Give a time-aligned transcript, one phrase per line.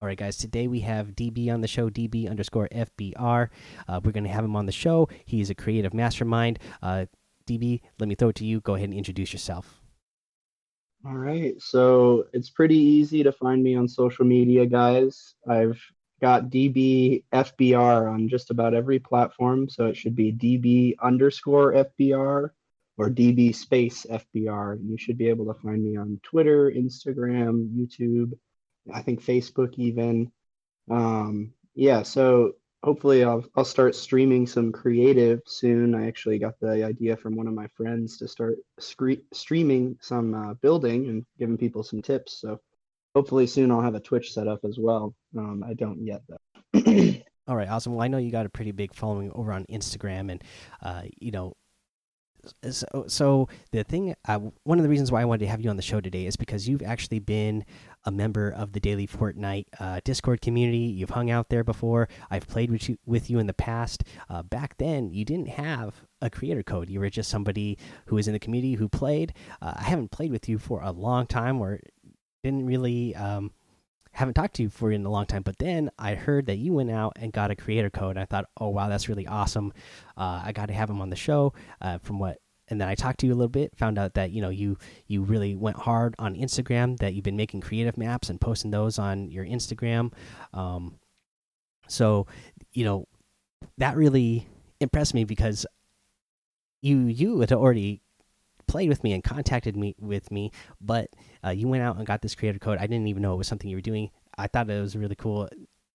[0.00, 0.36] All right, guys.
[0.36, 3.48] Today we have DB on the show, DB underscore FBR.
[3.88, 5.08] Uh, we're going to have him on the show.
[5.24, 6.60] He's a creative mastermind.
[6.80, 7.06] Uh,
[7.48, 8.60] DB, let me throw it to you.
[8.60, 9.80] Go ahead and introduce yourself.
[11.04, 11.60] All right.
[11.60, 15.34] So it's pretty easy to find me on social media, guys.
[15.48, 15.80] I've
[16.20, 19.68] got DB FBR on just about every platform.
[19.68, 22.50] So it should be DB underscore FBR
[22.98, 24.78] or DB space FBR.
[24.80, 28.34] You should be able to find me on Twitter, Instagram, YouTube
[28.92, 30.30] I think Facebook even.
[30.90, 35.94] Um, yeah, so hopefully I'll I'll start streaming some creative soon.
[35.94, 40.34] I actually got the idea from one of my friends to start scre- streaming some
[40.34, 42.40] uh, building and giving people some tips.
[42.40, 42.60] So
[43.14, 45.14] hopefully soon I'll have a Twitch set up as well.
[45.36, 46.74] Um, I don't yet though.
[47.48, 47.94] All right, awesome.
[47.94, 50.44] Well, I know you got a pretty big following over on Instagram, and
[50.82, 51.54] uh, you know
[52.70, 55.70] so, so the thing uh, one of the reasons why i wanted to have you
[55.70, 57.64] on the show today is because you've actually been
[58.04, 62.46] a member of the daily fortnite uh, discord community you've hung out there before i've
[62.46, 66.30] played with you with you in the past uh, back then you didn't have a
[66.30, 69.82] creator code you were just somebody who was in the community who played uh, i
[69.82, 71.80] haven't played with you for a long time or
[72.42, 73.50] didn't really um,
[74.12, 76.72] haven't talked to you for in a long time, but then I heard that you
[76.72, 78.18] went out and got a creator code.
[78.18, 79.72] I thought, oh wow, that's really awesome.
[80.16, 81.52] Uh, I got to have him on the show.
[81.80, 82.38] Uh, from what,
[82.70, 84.76] and then I talked to you a little bit, found out that you know you
[85.06, 86.98] you really went hard on Instagram.
[86.98, 90.12] That you've been making creative maps and posting those on your Instagram.
[90.52, 90.98] Um,
[91.88, 92.26] so
[92.72, 93.06] you know
[93.78, 94.46] that really
[94.80, 95.66] impressed me because
[96.82, 98.02] you you had already
[98.66, 101.08] played with me and contacted me with me, but
[101.44, 102.78] uh, you went out and got this creator code.
[102.78, 104.10] I didn't even know it was something you were doing.
[104.36, 105.48] I thought it was really cool.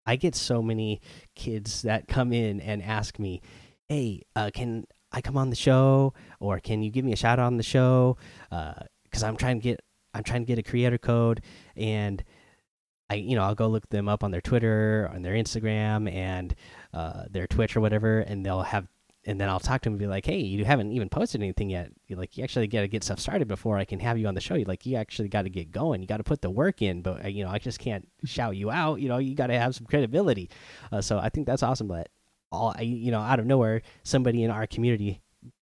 [0.06, 1.00] I get so many
[1.34, 3.42] kids that come in and ask me,
[3.88, 7.38] "Hey, uh, can I come on the show, or can you give me a shout
[7.38, 8.16] out on the show?"
[8.50, 9.80] Because uh, I'm trying to get
[10.14, 11.42] I'm trying to get a creator code,
[11.76, 12.22] and
[13.08, 16.54] I you know I'll go look them up on their Twitter, on their Instagram, and
[16.94, 18.88] uh, their Twitch or whatever, and they'll have
[19.26, 21.68] and then I'll talk to them and be like, "Hey, you haven't even posted anything
[21.68, 21.92] yet.
[22.06, 24.34] You're like, you actually got to get stuff started before I can have you on
[24.34, 24.54] the show.
[24.54, 26.00] You like, you actually got to get going.
[26.00, 27.02] You got to put the work in.
[27.02, 29.00] But uh, you know, I just can't shout you out.
[29.00, 30.48] You know, you got to have some credibility.
[30.90, 31.86] Uh, so I think that's awesome.
[31.86, 32.08] But
[32.52, 35.20] all, you know, out of nowhere, somebody in our community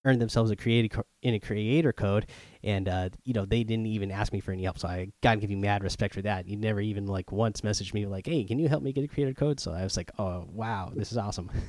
[0.06, 2.28] earned themselves a creator in a creator code,
[2.64, 4.80] and uh, you know, they didn't even ask me for any help.
[4.80, 6.48] So I gotta give you mad respect for that.
[6.48, 9.08] You never even like once messaged me like, "Hey, can you help me get a
[9.08, 11.50] creator code?" So I was like, "Oh, wow, this is awesome."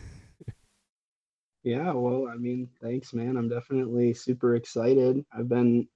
[1.63, 3.37] Yeah, well, I mean, thanks, man.
[3.37, 5.25] I'm definitely super excited.
[5.33, 5.89] I've been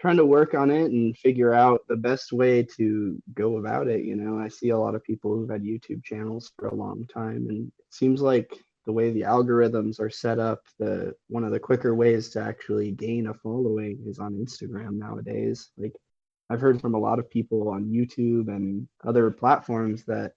[0.00, 4.04] trying to work on it and figure out the best way to go about it.
[4.04, 7.06] You know, I see a lot of people who've had YouTube channels for a long
[7.12, 8.52] time, and it seems like
[8.86, 12.90] the way the algorithms are set up, the one of the quicker ways to actually
[12.92, 15.70] gain a following is on Instagram nowadays.
[15.76, 15.92] Like
[16.48, 20.32] I've heard from a lot of people on YouTube and other platforms that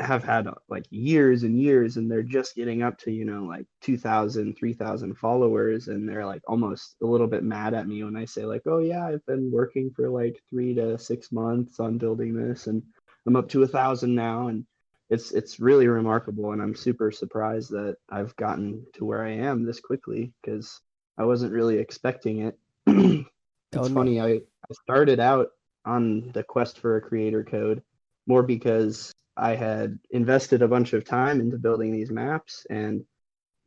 [0.00, 3.44] have had uh, like years and years and they're just getting up to you know
[3.44, 8.16] like 2000 3000 followers and they're like almost a little bit mad at me when
[8.16, 11.98] i say like oh yeah i've been working for like three to six months on
[11.98, 12.82] building this and
[13.26, 14.48] i'm up to a thousand now.
[14.48, 14.66] And
[15.10, 19.64] it's it's really remarkable and i'm super surprised that i've gotten to where i am
[19.64, 20.80] this quickly because
[21.18, 22.58] i wasn't really expecting it.
[23.74, 25.48] It's oh, funny I, I started out
[25.86, 27.82] on the quest for a creator code
[28.26, 33.04] more because I had invested a bunch of time into building these maps and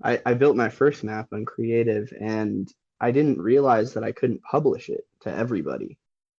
[0.03, 4.43] I, I built my first map on creative and I didn't realize that I couldn't
[4.43, 5.97] publish it to everybody.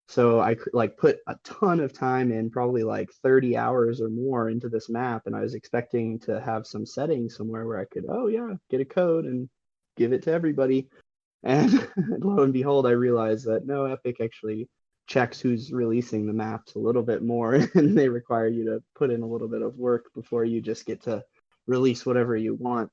[0.08, 4.50] So I like put a ton of time in, probably like 30 hours or more
[4.50, 8.06] into this map, and I was expecting to have some settings somewhere where I could,
[8.08, 9.50] oh yeah, get a code and
[9.98, 10.90] give it to everybody.
[11.48, 11.88] And
[12.24, 14.68] lo and behold, I realized that no, Epic actually
[15.08, 19.12] checks who's releasing the maps a little bit more and they require you to put
[19.12, 21.24] in a little bit of work before you just get to
[21.68, 22.92] release whatever you want.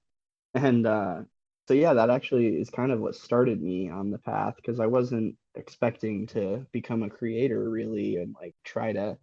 [0.55, 1.23] And uh,
[1.69, 4.87] so yeah that actually is kind of what started me on the path because i
[4.87, 9.17] wasn't expecting to become a creator really and like try to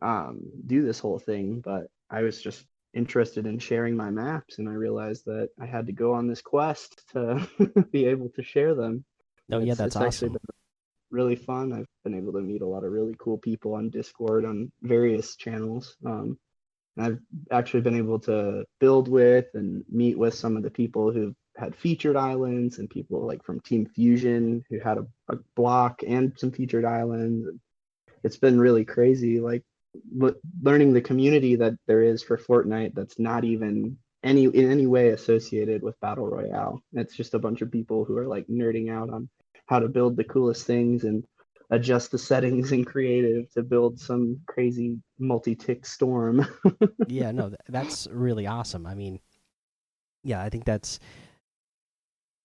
[0.00, 4.68] um, do this whole thing but i was just interested in sharing my maps and
[4.68, 7.46] i realized that i had to go on this quest to
[7.92, 9.04] be able to share them.
[9.52, 10.36] Oh yeah that's awesome
[11.10, 11.72] really fun.
[11.72, 15.36] I've been able to meet a lot of really cool people on Discord on various
[15.36, 15.96] channels.
[16.04, 16.38] Um,
[16.98, 17.18] I've
[17.50, 21.76] actually been able to build with and meet with some of the people who've had
[21.76, 26.50] featured islands and people like from Team Fusion who had a, a block and some
[26.50, 27.48] featured islands.
[28.24, 29.62] It's been really crazy, like
[30.62, 35.10] learning the community that there is for Fortnite that's not even any in any way
[35.10, 36.80] associated with Battle Royale.
[36.92, 39.28] It's just a bunch of people who are like nerding out on
[39.68, 41.24] how to build the coolest things and
[41.70, 46.46] adjust the settings in creative to build some crazy multi-tick storm.
[47.06, 48.86] yeah, no, that's really awesome.
[48.86, 49.20] I mean,
[50.24, 50.98] yeah, I think that's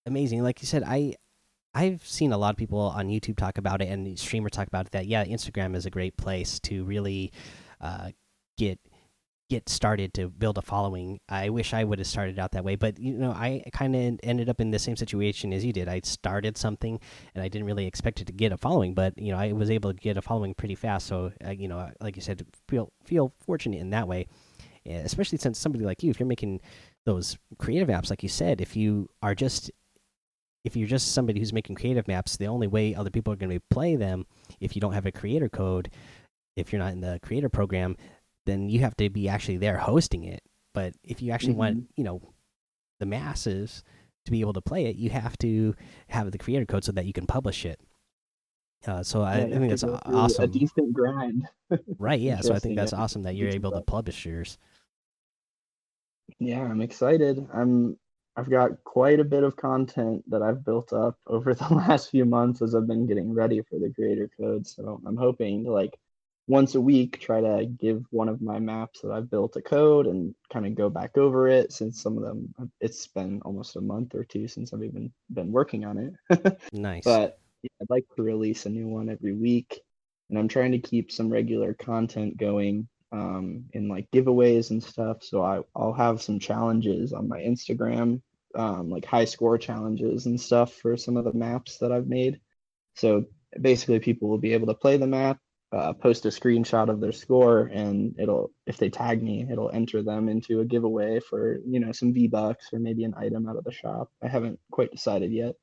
[0.06, 0.44] amazing.
[0.44, 1.16] Like you said, I
[1.74, 4.86] I've seen a lot of people on YouTube talk about it and streamers talk about
[4.88, 5.08] it, that.
[5.08, 7.32] Yeah, Instagram is a great place to really
[7.82, 8.12] uh,
[8.58, 8.80] get
[9.50, 11.20] get started to build a following.
[11.30, 14.20] I wish I would have started out that way, but you know, I kind of
[14.24, 15.88] ended up in the same situation as you did.
[15.88, 17.00] I started something
[17.36, 19.70] and I didn't really expect it to get a following, but you know, I was
[19.70, 21.08] able to get a following pretty fast.
[21.08, 24.28] So, uh, you know, like you said, feel feel fortunate in that way,
[24.86, 26.62] especially since somebody like you, if you're making
[27.06, 29.72] those creative apps, like you said, if you are just
[30.64, 33.52] if you're just somebody who's making creative maps, the only way other people are going
[33.52, 34.26] to play them
[34.62, 35.92] if you don't have a creator code,
[36.56, 37.98] if you're not in the creator program,
[38.46, 40.42] then you have to be actually there hosting it.
[40.74, 41.60] But if you actually mm -hmm.
[41.60, 41.94] want, mm-hmm.
[41.98, 42.34] you know,
[43.00, 43.84] the masses
[44.26, 45.76] to be able to play it, you have to
[46.08, 47.80] have the creator code so that you can publish it.
[48.86, 50.44] Uh, so yeah, I, I, think that's awesome.
[50.44, 51.48] A decent grind.
[52.00, 52.20] right.
[52.20, 52.42] Yeah.
[52.42, 54.58] so I think that's awesome that you're able to publish yours.
[56.40, 57.48] Yeah, I'm excited.
[57.54, 57.98] I'm
[58.36, 62.26] I've got quite a bit of content that I've built up over the last few
[62.26, 64.68] months as I've been getting ready for the creator code.
[64.68, 65.98] So I'm hoping to like
[66.48, 70.08] once a week try to give one of my maps that I've built a code
[70.08, 73.82] and kind of go back over it since some of them it's been almost a
[73.82, 75.98] month or two since I've even been working on
[76.30, 76.62] it.
[76.74, 77.04] nice.
[77.04, 79.80] But yeah, I'd like to release a new one every week
[80.30, 85.24] and I'm trying to keep some regular content going um, in like giveaways and stuff.
[85.24, 88.22] So I, I'll have some challenges on my Instagram,
[88.56, 92.42] um, like high score challenges and stuff for some of the maps that I've made.
[92.96, 93.26] So
[93.60, 95.40] basically, people will be able to play the map,
[95.74, 100.04] uh, post a screenshot of their score, and it'll, if they tag me, it'll enter
[100.04, 103.58] them into a giveaway for you know some V bucks or maybe an item out
[103.58, 104.12] of the shop.
[104.22, 105.56] I haven't quite decided yet.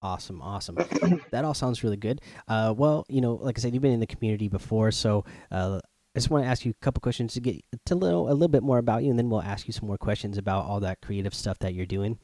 [0.00, 0.76] Awesome, awesome.
[1.30, 2.20] that all sounds really good.
[2.48, 5.80] Uh, well, you know, like I said, you've been in the community before, so uh,
[6.14, 8.48] I just want to ask you a couple questions to get to know a little
[8.48, 11.00] bit more about you, and then we'll ask you some more questions about all that
[11.00, 12.18] creative stuff that you're doing.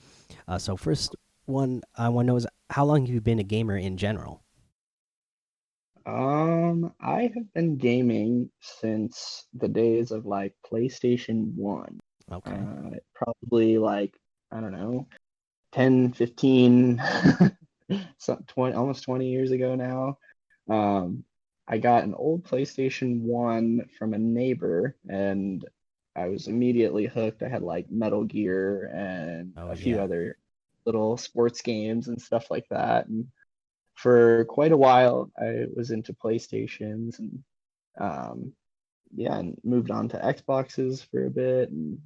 [0.46, 1.16] Uh, so, first
[1.46, 4.42] one I want to know is how long have you been a gamer in general?
[6.08, 11.98] Um, I have been gaming since the days of like PlayStation 1.
[12.32, 12.50] Okay.
[12.50, 14.14] Uh, probably like,
[14.50, 15.06] I don't know,
[15.72, 17.02] 10, 15,
[18.18, 20.18] so 20, almost 20 years ago now.
[20.74, 21.24] Um,
[21.66, 25.62] I got an old PlayStation 1 from a neighbor and
[26.16, 27.42] I was immediately hooked.
[27.42, 30.04] I had like Metal Gear and oh, a few yeah.
[30.04, 30.38] other
[30.86, 33.08] little sports games and stuff like that.
[33.08, 33.28] And
[33.98, 37.42] for quite a while, I was into PlayStations and
[38.00, 38.52] um,
[39.12, 41.98] yeah, and moved on to Xboxes for a bit and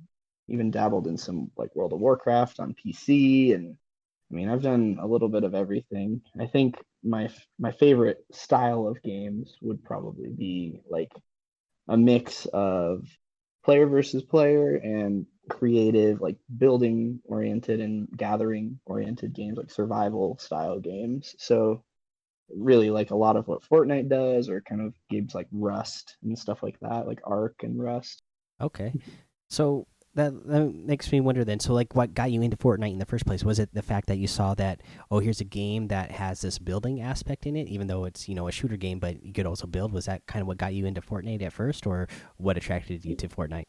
[0.48, 3.76] even dabbled in some like World of Warcraft on PC and
[4.30, 6.22] I mean, I've done a little bit of everything.
[6.40, 7.28] I think my
[7.58, 11.12] my favorite style of games would probably be like
[11.88, 13.06] a mix of
[13.66, 20.78] player versus player and creative like building oriented and gathering oriented games like survival style
[20.78, 21.82] games so
[22.54, 26.38] really like a lot of what fortnite does or kind of games like rust and
[26.38, 28.22] stuff like that like ark and rust
[28.60, 28.92] okay
[29.48, 31.60] so that that makes me wonder then.
[31.60, 33.44] So, like, what got you into Fortnite in the first place?
[33.44, 36.58] Was it the fact that you saw that oh, here's a game that has this
[36.58, 39.46] building aspect in it, even though it's you know a shooter game, but you could
[39.46, 39.92] also build?
[39.92, 43.16] Was that kind of what got you into Fortnite at first, or what attracted you
[43.16, 43.64] to Fortnite?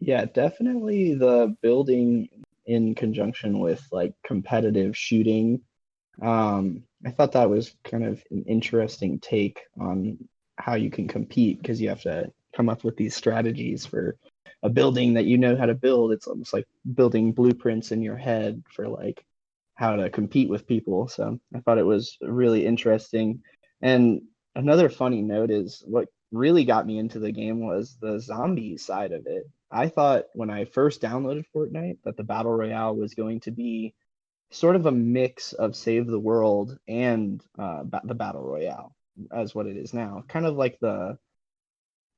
[0.00, 2.28] Yeah, definitely the building
[2.66, 5.60] in conjunction with like competitive shooting.
[6.22, 10.18] Um, I thought that was kind of an interesting take on
[10.56, 14.16] how you can compete because you have to come up with these strategies for
[14.62, 16.12] a building that you know how to build.
[16.12, 19.24] It's almost like building blueprints in your head for like
[19.74, 21.08] how to compete with people.
[21.08, 23.42] So i thought it was really interesting.
[23.82, 24.22] And
[24.54, 29.12] another funny note is what really got me into the game was the zombie side
[29.12, 33.40] of it i thought when i first downloaded fortnite that the battle royale was going
[33.40, 33.94] to be
[34.50, 38.94] sort of a mix of save the world and uh, the battle royale
[39.32, 41.16] as what it is now kind of like the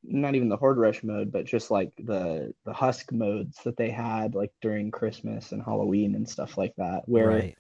[0.05, 3.91] not even the horde rush mode, but just like the the husk modes that they
[3.91, 7.45] had like during Christmas and Halloween and stuff like that, where right.
[7.45, 7.57] it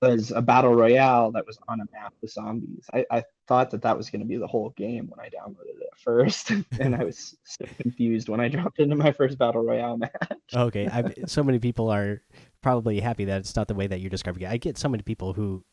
[0.00, 2.86] was a battle royale that was on a map with zombies.
[2.92, 5.80] I, I thought that that was going to be the whole game when I downloaded
[5.80, 9.96] it first, and I was so confused when I dropped into my first battle royale
[9.96, 10.12] match.
[10.54, 12.22] okay, I, so many people are
[12.62, 14.50] probably happy that it's not the way that you're describing it.
[14.50, 15.64] I get so many people who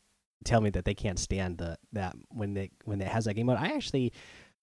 [0.44, 3.46] tell me that they can't stand the that when they when it has that game
[3.46, 3.58] mode.
[3.58, 4.12] I actually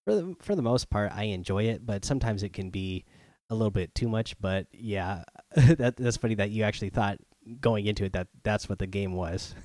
[0.06, 3.06] for the for the most part, I enjoy it, but sometimes it can be
[3.50, 4.40] a little bit too much.
[4.40, 5.24] But yeah,
[5.56, 7.18] that that's funny that you actually thought
[7.62, 9.56] going into it that that's what the game was.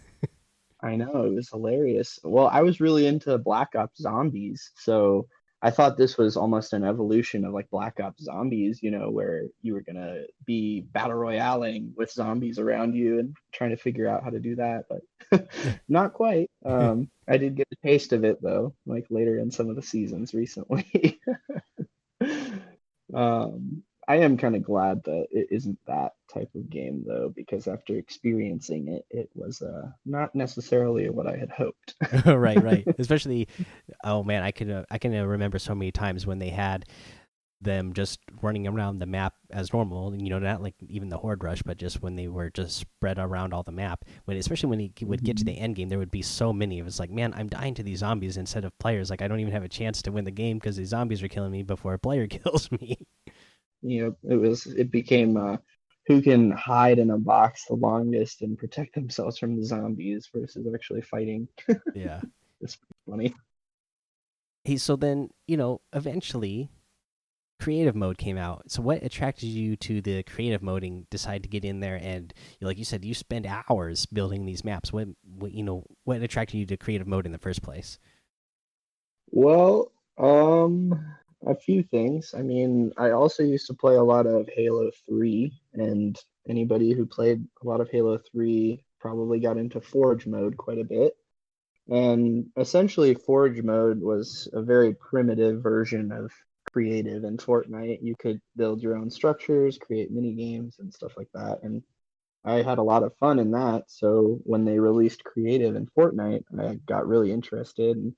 [0.82, 2.18] I know it was hilarious.
[2.25, 5.28] Well, I was really into Black Ops Zombies, so
[5.64, 9.45] I thought this was almost an evolution of like Black Ops Zombies, you know, where
[9.62, 14.25] you were gonna be battle royaling with zombies around you and trying to figure out
[14.25, 15.02] how to do that, but
[15.88, 16.50] not quite.
[16.64, 19.83] Um, I did get a taste of it though, like later in some of the
[19.83, 21.21] seasons recently.
[23.14, 27.68] um, I am kind of glad that it isn't that type of game though, because
[27.68, 31.94] after experiencing it, it was uh, not necessarily what I had hoped.
[32.26, 32.85] right, right.
[32.99, 33.49] Especially,
[34.02, 36.87] oh man, I can uh, I can uh, remember so many times when they had
[37.61, 40.16] them just running around the map as normal.
[40.16, 43.21] You know, not like even the horde rush, but just when they were just spread
[43.21, 44.04] around all the map.
[44.25, 45.64] When especially when he would get to the mm-hmm.
[45.64, 46.78] end game, there would be so many.
[46.78, 49.11] It was like, man, I'm dying to these zombies instead of players.
[49.11, 51.28] Like I don't even have a chance to win the game because these zombies are
[51.28, 52.99] killing me before a player kills me
[53.82, 55.56] you know it was it became uh,
[56.06, 60.66] who can hide in a box the longest and protect themselves from the zombies versus
[60.74, 61.48] actually fighting.
[61.94, 62.20] yeah,
[62.60, 63.34] it's funny.
[64.64, 66.70] Hey, so then you know eventually
[67.62, 68.70] creative mode came out.
[68.70, 72.34] So what attracted you to the creative mode and decide to get in there and
[72.60, 74.92] like you said you spend hours building these maps.
[74.92, 78.00] What, what you know what attracted you to creative mode in the first place?
[79.30, 81.00] Well, um
[81.46, 82.34] a few things.
[82.37, 86.18] I mean, I also used to play a lot of Halo 3, and
[86.49, 90.84] anybody who played a lot of Halo 3 probably got into Forge mode quite a
[90.84, 91.14] bit.
[91.88, 96.30] And essentially, Forge mode was a very primitive version of
[96.72, 97.99] creative in Fortnite.
[98.02, 101.58] You could build your own structures, create mini games, and stuff like that.
[101.62, 101.82] And
[102.44, 103.84] I had a lot of fun in that.
[103.88, 107.96] So when they released creative in Fortnite, I got really interested.
[107.96, 108.14] And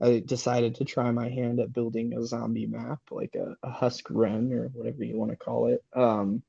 [0.00, 4.06] I decided to try my hand at building a zombie map, like a, a husk
[4.10, 5.84] run or whatever you want to call it.
[5.92, 6.42] Um,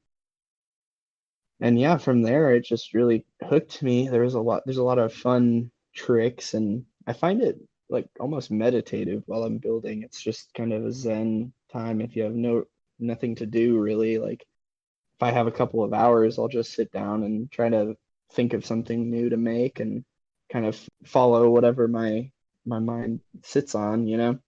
[1.60, 4.10] and yeah, from there it just really hooked me.
[4.10, 4.64] There was a lot.
[4.66, 7.58] There's a lot of fun tricks, and I find it
[7.90, 10.04] like almost meditative while I'm building.
[10.04, 12.66] It's just kind of a zen time if you have no
[13.00, 14.18] nothing to do really.
[14.18, 17.96] Like if I have a couple of hours, I'll just sit down and try to
[18.34, 20.04] think of something new to make and
[20.52, 22.32] kind of follow whatever my
[22.66, 24.40] my mind sits on, you know.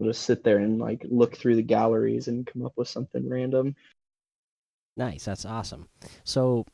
[0.00, 3.28] I'll just sit there and like look through the galleries and come up with something
[3.28, 3.74] random.
[4.96, 5.88] Nice, that's awesome.
[6.24, 6.66] So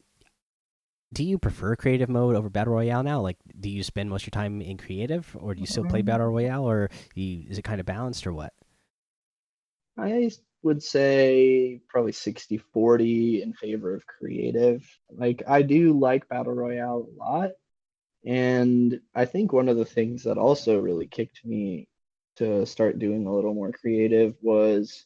[1.12, 3.20] do you prefer creative mode over battle royale now?
[3.20, 6.02] Like, do you spend most of your time in creative, or do you still play
[6.02, 8.52] battle um, royale, or you, is it kind of balanced, or what?
[9.98, 10.30] I
[10.62, 14.88] would say probably 60 40 in favor of creative.
[15.10, 17.50] Like, I do like battle royale a lot,
[18.24, 21.88] and I think one of the things that also really kicked me
[22.36, 25.04] to start doing a little more creative was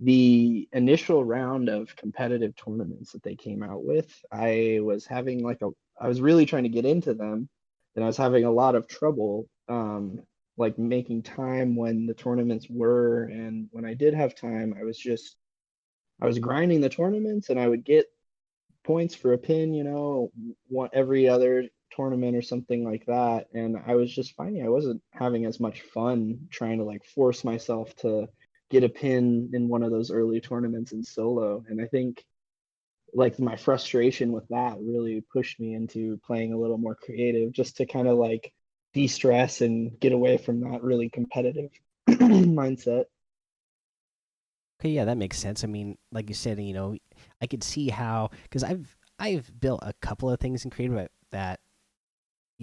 [0.00, 4.12] the initial round of competitive tournaments that they came out with.
[4.32, 7.48] I was having like a, I was really trying to get into them,
[7.94, 10.20] and I was having a lot of trouble, um,
[10.56, 14.98] like making time when the tournaments were, and when I did have time, I was
[14.98, 15.36] just,
[16.20, 18.06] I was grinding the tournaments, and I would get
[18.84, 20.32] points for a pin, you know,
[20.68, 23.46] one every other tournament or something like that.
[23.54, 27.44] And i was just finding i wasn't having as much fun trying to like force
[27.44, 28.28] myself to
[28.70, 31.64] get a pin in one of those early tournaments in solo.
[31.68, 32.24] And i think
[33.14, 37.76] like my frustration with that really pushed me into playing a little more creative just
[37.76, 38.52] to kind of like
[38.94, 41.70] de-stress and get away from that really competitive
[42.08, 43.04] mindset.
[44.80, 45.62] Okay yeah that makes sense.
[45.62, 46.96] I mean like you said you know
[47.40, 51.60] i could see how because i've i've built a couple of things in creative that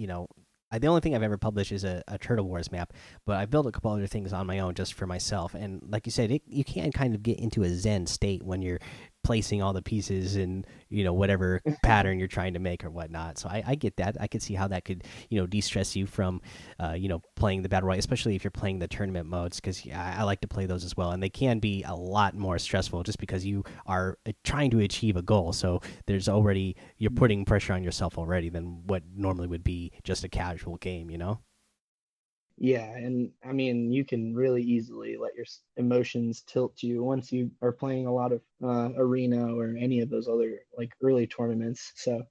[0.00, 0.26] you know,
[0.72, 2.92] I, the only thing I've ever published is a, a, Turtle Wars map,
[3.26, 5.52] but I built a couple other things on my own just for myself.
[5.52, 8.62] And like you said, it, you can kind of get into a zen state when
[8.62, 8.78] you're
[9.22, 13.38] placing all the pieces in you know whatever pattern you're trying to make or whatnot.
[13.38, 14.16] So I, I get that.
[14.20, 16.40] I could see how that could you know de-stress you from
[16.78, 19.86] uh, you know playing the battle royale, especially if you're playing the tournament modes because
[19.86, 22.58] I, I, like to play those as well, and they can be a lot more
[22.58, 25.52] stressful just because you are uh, trying to achieve a goal.
[25.52, 30.24] So there's already you're putting pressure on yourself already than what normally would be just
[30.24, 31.10] a casual game.
[31.10, 31.40] You know.
[32.62, 35.46] Yeah, and I mean, you can really easily let your
[35.78, 40.10] emotions tilt you once you are playing a lot of uh, arena or any of
[40.10, 41.92] those other like early tournaments.
[41.96, 42.22] So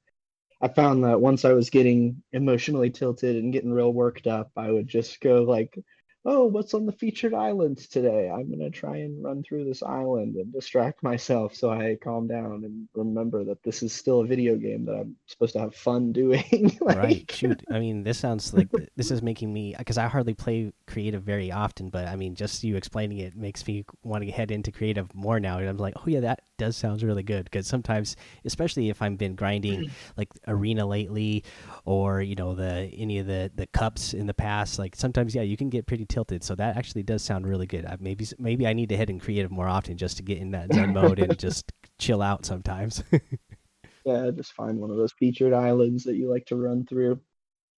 [0.61, 4.71] I found that once I was getting emotionally tilted and getting real worked up, I
[4.71, 5.77] would just go like
[6.25, 8.29] oh, what's on the featured islands today?
[8.29, 12.63] I'm gonna try and run through this island and distract myself so I calm down
[12.65, 16.11] and remember that this is still a video game that I'm supposed to have fun
[16.19, 16.77] doing.
[16.81, 16.97] like...
[16.97, 17.31] Right.
[17.31, 17.63] Shoot.
[17.71, 21.51] I mean, this sounds like this is making me because I hardly play creative very
[21.51, 25.13] often, but I mean, just you explaining it makes me want to head into creative
[25.15, 25.59] more now.
[25.59, 29.17] And I'm like, oh yeah, that does sounds really good because sometimes, especially if I've
[29.17, 31.43] been grinding like arena lately,
[31.85, 35.41] or you know the any of the the cups in the past, like sometimes yeah,
[35.41, 36.43] you can get pretty tilted.
[36.43, 37.85] So that actually does sound really good.
[37.85, 40.51] I, maybe maybe I need to head in creative more often just to get in
[40.51, 43.03] that zen mode and just chill out sometimes.
[44.05, 47.19] yeah, just find one of those featured islands that you like to run through.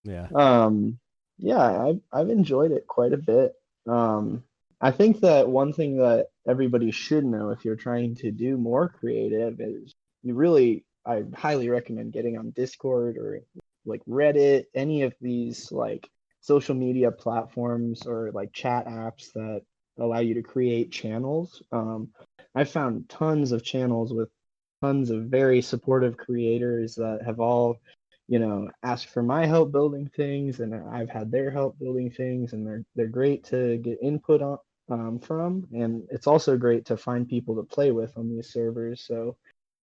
[0.03, 0.27] Yeah.
[0.35, 1.00] Um.
[1.38, 3.53] Yeah, I've I've enjoyed it quite a bit.
[3.88, 4.43] Um.
[4.83, 8.89] I think that one thing that everybody should know if you're trying to do more
[8.89, 9.93] creative is
[10.24, 13.41] you really I highly recommend getting on Discord or
[13.86, 16.07] like Reddit, any of these like
[16.41, 19.62] social media platforms or like chat apps that
[20.00, 21.62] allow you to create channels.
[21.71, 22.10] Um,
[22.55, 24.29] I found tons of channels with
[24.81, 27.77] tons of very supportive creators that have all,
[28.27, 32.53] you know, asked for my help building things, and I've had their help building things,
[32.53, 34.57] and they're they're great to get input on
[34.91, 39.03] um, from, and it's also great to find people to play with on these servers.
[39.07, 39.38] So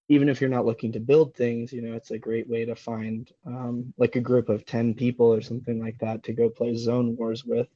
[0.09, 2.77] even if you're not looking to build things, you know, it's a great way to
[2.77, 6.75] find um, like a group of 10 people or something like that to go play
[6.75, 7.69] zone wars with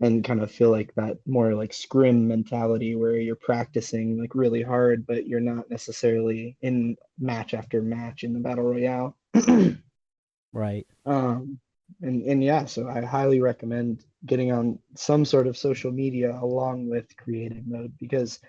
[0.00, 4.62] and kind of feel like that more like scrim mentality where you're practicing like really
[4.62, 9.16] hard, but you're not necessarily in match after match in the battle royale.
[10.52, 10.86] right.
[11.06, 11.58] Um,
[12.02, 16.88] and, and yeah, so I highly recommend getting on some sort of social media along
[16.88, 18.40] with creative mode because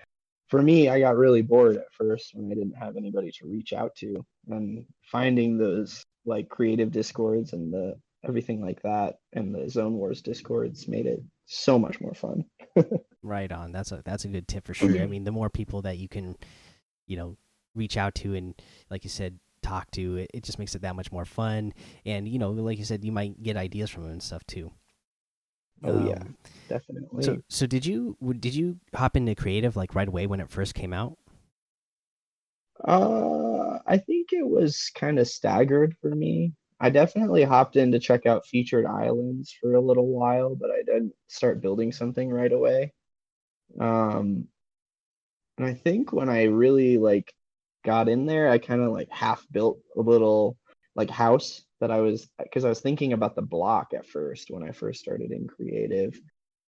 [0.47, 3.73] for me, I got really bored at first when I didn't have anybody to reach
[3.73, 9.69] out to, and finding those like creative discords and the everything like that and the
[9.69, 12.45] Zone Wars discords made it so much more fun.
[13.23, 13.71] right on.
[13.71, 14.93] That's a that's a good tip for mm-hmm.
[14.93, 15.03] sure.
[15.03, 16.37] I mean, the more people that you can,
[17.07, 17.37] you know,
[17.75, 18.55] reach out to and
[18.89, 21.73] like you said, talk to, it, it just makes it that much more fun.
[22.05, 24.71] And you know, like you said, you might get ideas from them and stuff too.
[25.83, 26.23] Oh um, yeah,
[26.69, 27.23] definitely.
[27.23, 30.73] So so did you did you hop into creative like right away when it first
[30.75, 31.17] came out?
[32.83, 36.53] Uh, I think it was kind of staggered for me.
[36.79, 40.83] I definitely hopped in to check out featured islands for a little while, but I
[40.83, 42.93] didn't start building something right away.
[43.79, 44.47] Um,
[45.57, 47.33] and I think when I really like
[47.87, 50.57] got in there, I kind of like half built a little
[50.95, 54.61] like house that I was because I was thinking about the block at first when
[54.61, 56.19] I first started in creative.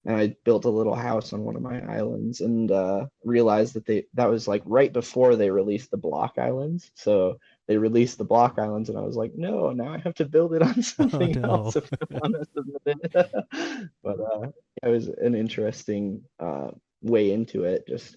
[0.04, 3.84] And I built a little house on one of my islands and uh, realized that
[3.84, 6.92] they that was like right before they released the block islands.
[6.94, 10.24] So they released the block islands, and I was like, no, now I have to
[10.24, 11.48] build it on oh, something oh, no.
[11.48, 13.90] else if I want to submit it.
[14.02, 14.48] but uh,
[14.84, 16.70] it was an interesting uh,
[17.02, 17.86] way into it.
[17.88, 18.16] Just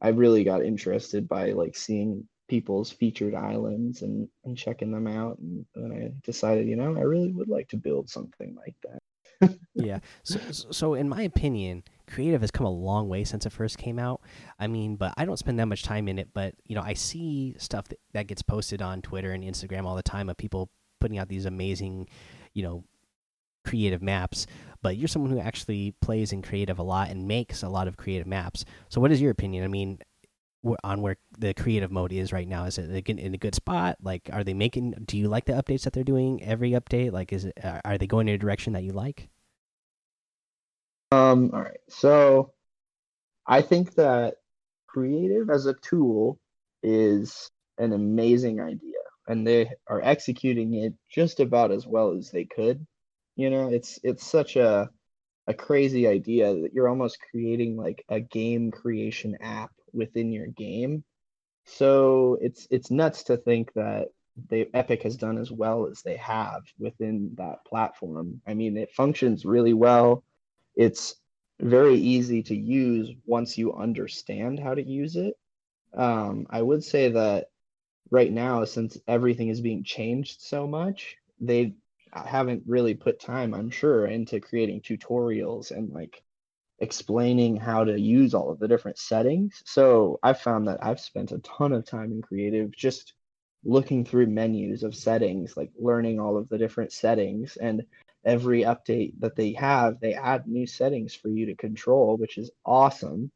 [0.00, 5.38] I really got interested by like seeing people's featured islands and, and checking them out.
[5.38, 9.58] And I decided, you know, I really would like to build something like that.
[9.74, 9.98] yeah.
[10.22, 10.38] So,
[10.70, 14.20] so in my opinion, creative has come a long way since it first came out.
[14.58, 16.28] I mean, but I don't spend that much time in it.
[16.32, 19.96] But you know, I see stuff that, that gets posted on Twitter and Instagram all
[19.96, 22.08] the time of people putting out these amazing,
[22.54, 22.84] you know,
[23.64, 24.46] creative maps.
[24.82, 27.96] But you're someone who actually plays in creative a lot and makes a lot of
[27.96, 28.64] creative maps.
[28.88, 29.64] So, what is your opinion?
[29.64, 29.98] I mean,
[30.82, 32.64] on where the creative mode is right now?
[32.64, 33.96] Is it in a good spot?
[34.02, 34.92] Like, are they making?
[35.06, 37.12] Do you like the updates that they're doing every update?
[37.12, 39.28] Like, is it are they going in a direction that you like?
[41.12, 41.50] Um.
[41.52, 41.80] All right.
[41.88, 42.52] So,
[43.46, 44.36] I think that
[44.86, 46.38] creative as a tool
[46.82, 52.44] is an amazing idea, and they are executing it just about as well as they
[52.44, 52.86] could.
[53.36, 54.90] You know, it's it's such a
[55.46, 61.04] a crazy idea that you're almost creating like a game creation app within your game.
[61.64, 64.08] So it's it's nuts to think that
[64.48, 68.40] they Epic has done as well as they have within that platform.
[68.46, 70.22] I mean, it functions really well.
[70.74, 71.16] It's
[71.58, 75.34] very easy to use once you understand how to use it.
[75.96, 77.46] Um, I would say that
[78.10, 81.74] right now, since everything is being changed so much, they
[82.12, 86.22] haven't really put time, I'm sure, into creating tutorials and like
[86.78, 89.62] explaining how to use all of the different settings.
[89.64, 93.14] So I've found that I've spent a ton of time in creative just
[93.64, 97.56] looking through menus of settings, like learning all of the different settings.
[97.56, 97.84] And
[98.24, 102.50] every update that they have, they add new settings for you to control, which is
[102.64, 103.30] awesome.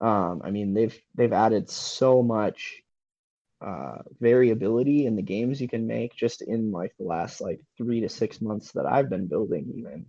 [0.00, 2.82] Um, I mean, they've they've added so much
[3.60, 8.00] uh, variability in the games you can make just in like the last like three
[8.00, 10.06] to six months that I've been building even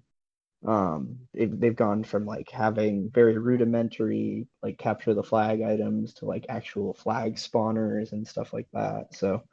[0.65, 6.25] Um, they've they've gone from like having very rudimentary like capture the flag items to
[6.25, 9.13] like actual flag spawners and stuff like that.
[9.13, 9.43] So,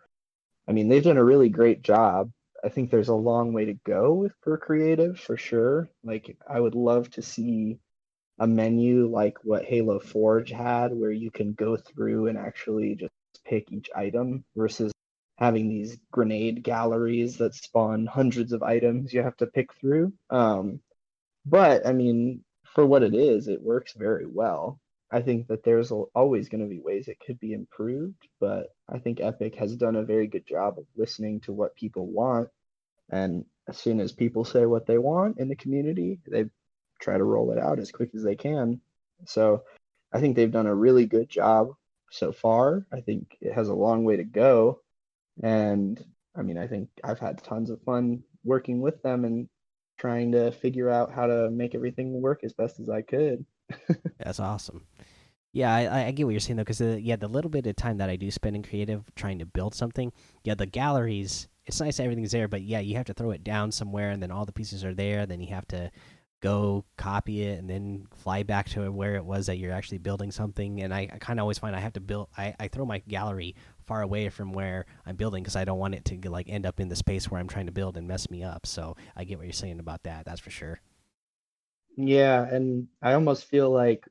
[0.69, 2.31] I mean, they've done a really great job.
[2.63, 5.89] I think there's a long way to go with per creative for sure.
[6.05, 7.79] Like, I would love to see
[8.39, 13.13] a menu like what Halo Forge had, where you can go through and actually just
[13.45, 14.93] pick each item versus
[15.39, 20.13] having these grenade galleries that spawn hundreds of items you have to pick through.
[20.29, 20.81] Um,
[21.51, 24.79] but I mean, for what it is, it works very well.
[25.11, 28.99] I think that there's always going to be ways it could be improved, but I
[28.99, 32.49] think Epic has done a very good job of listening to what people want.
[33.11, 36.45] And as soon as people say what they want in the community, they
[37.01, 38.81] try to roll it out as quick as they can.
[39.27, 39.65] So
[40.13, 41.75] I think they've done a really good job
[42.13, 42.87] so far.
[42.93, 44.81] I think it has a long way to go.
[45.43, 46.01] And
[46.37, 49.49] I mean, I think I've had tons of fun working with them and
[50.01, 53.45] trying to figure out how to make everything work as best as I could.
[54.19, 54.87] That's awesome.
[55.53, 57.99] Yeah, I, I get what you're saying though, because yeah, the little bit of time
[57.99, 60.13] that I do spend in creative trying to build something,
[60.45, 63.73] yeah, the galleries, it's nice everything's there, but yeah, you have to throw it down
[63.73, 65.27] somewhere, and then all the pieces are there.
[65.27, 65.91] Then you have to
[66.41, 70.31] go copy it and then fly back to where it was that you're actually building
[70.31, 70.81] something.
[70.81, 72.29] And I, I kind of always find I have to build.
[72.39, 73.55] I, I throw my gallery
[73.91, 76.79] far away from where I'm building because I don't want it to like end up
[76.79, 78.65] in the space where I'm trying to build and mess me up.
[78.65, 80.25] So I get what you're saying about that.
[80.25, 80.81] That's for sure.
[81.97, 84.07] Yeah, and I almost feel like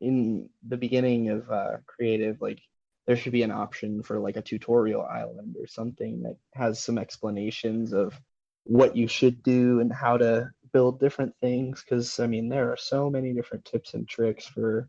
[0.00, 2.62] in the beginning of uh, creative, like
[3.06, 6.96] there should be an option for like a tutorial island or something that has some
[6.96, 8.18] explanations of
[8.64, 12.78] what you should do and how to build different things because I mean there are
[12.78, 14.88] so many different tips and tricks for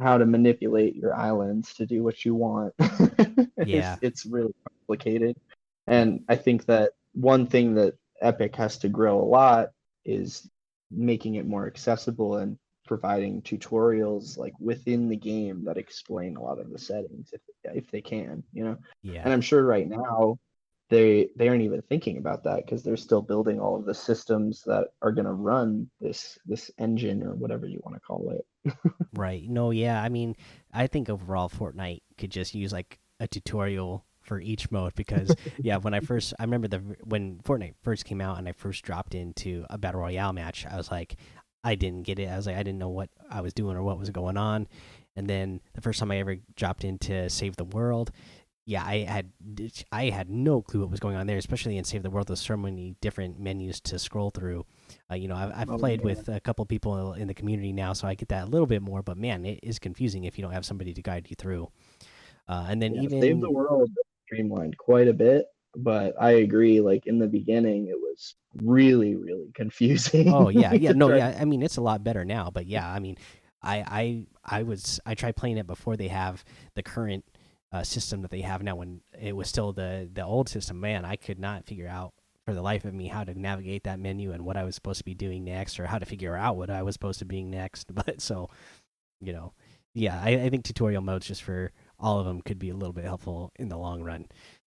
[0.00, 2.74] how to manipulate your islands to do what you want.
[3.64, 5.36] yeah, it's, it's really complicated,
[5.86, 9.70] and I think that one thing that Epic has to grow a lot
[10.04, 10.48] is
[10.90, 16.58] making it more accessible and providing tutorials like within the game that explain a lot
[16.58, 18.78] of the settings if if they can, you know.
[19.02, 19.22] Yeah.
[19.22, 20.38] And I'm sure right now
[20.88, 24.62] they they aren't even thinking about that because they're still building all of the systems
[24.64, 28.74] that are going to run this this engine or whatever you want to call it.
[29.14, 29.48] Right.
[29.48, 30.36] No yeah i mean
[30.72, 35.78] i think overall fortnite could just use like a tutorial for each mode because yeah
[35.78, 39.14] when i first i remember the when fortnite first came out and i first dropped
[39.14, 41.16] into a battle royale match i was like
[41.64, 42.28] i didn't get it.
[42.28, 44.68] I was like i didn't know what i was doing or what was going on.
[45.16, 48.12] And then the first time i ever dropped into save the world
[48.68, 49.32] yeah, I had
[49.90, 52.28] I had no clue what was going on there, especially in Save the World.
[52.28, 54.66] There's so many different menus to scroll through.
[55.10, 57.94] Uh, you know, I've, I've oh, played with a couple people in the community now,
[57.94, 59.02] so I get that a little bit more.
[59.02, 61.70] But man, it is confusing if you don't have somebody to guide you through.
[62.46, 63.90] Uh, and then yeah, even Save the World
[64.26, 66.82] streamlined quite a bit, but I agree.
[66.82, 70.30] Like in the beginning, it was really really confusing.
[70.30, 71.38] Oh yeah, yeah, no, yeah.
[71.40, 73.16] I mean, it's a lot better now, but yeah, I mean,
[73.62, 77.24] I I I was I tried playing it before they have the current
[77.72, 81.04] uh, system that they have now when it was still the the old system man
[81.04, 84.32] i could not figure out for the life of me how to navigate that menu
[84.32, 86.70] and what i was supposed to be doing next or how to figure out what
[86.70, 87.92] i was supposed to be next.
[87.94, 88.48] But so
[89.20, 89.52] you know
[89.94, 92.92] yeah i, I think tutorial modes just for all of them could be a little
[92.92, 94.26] bit helpful in the long run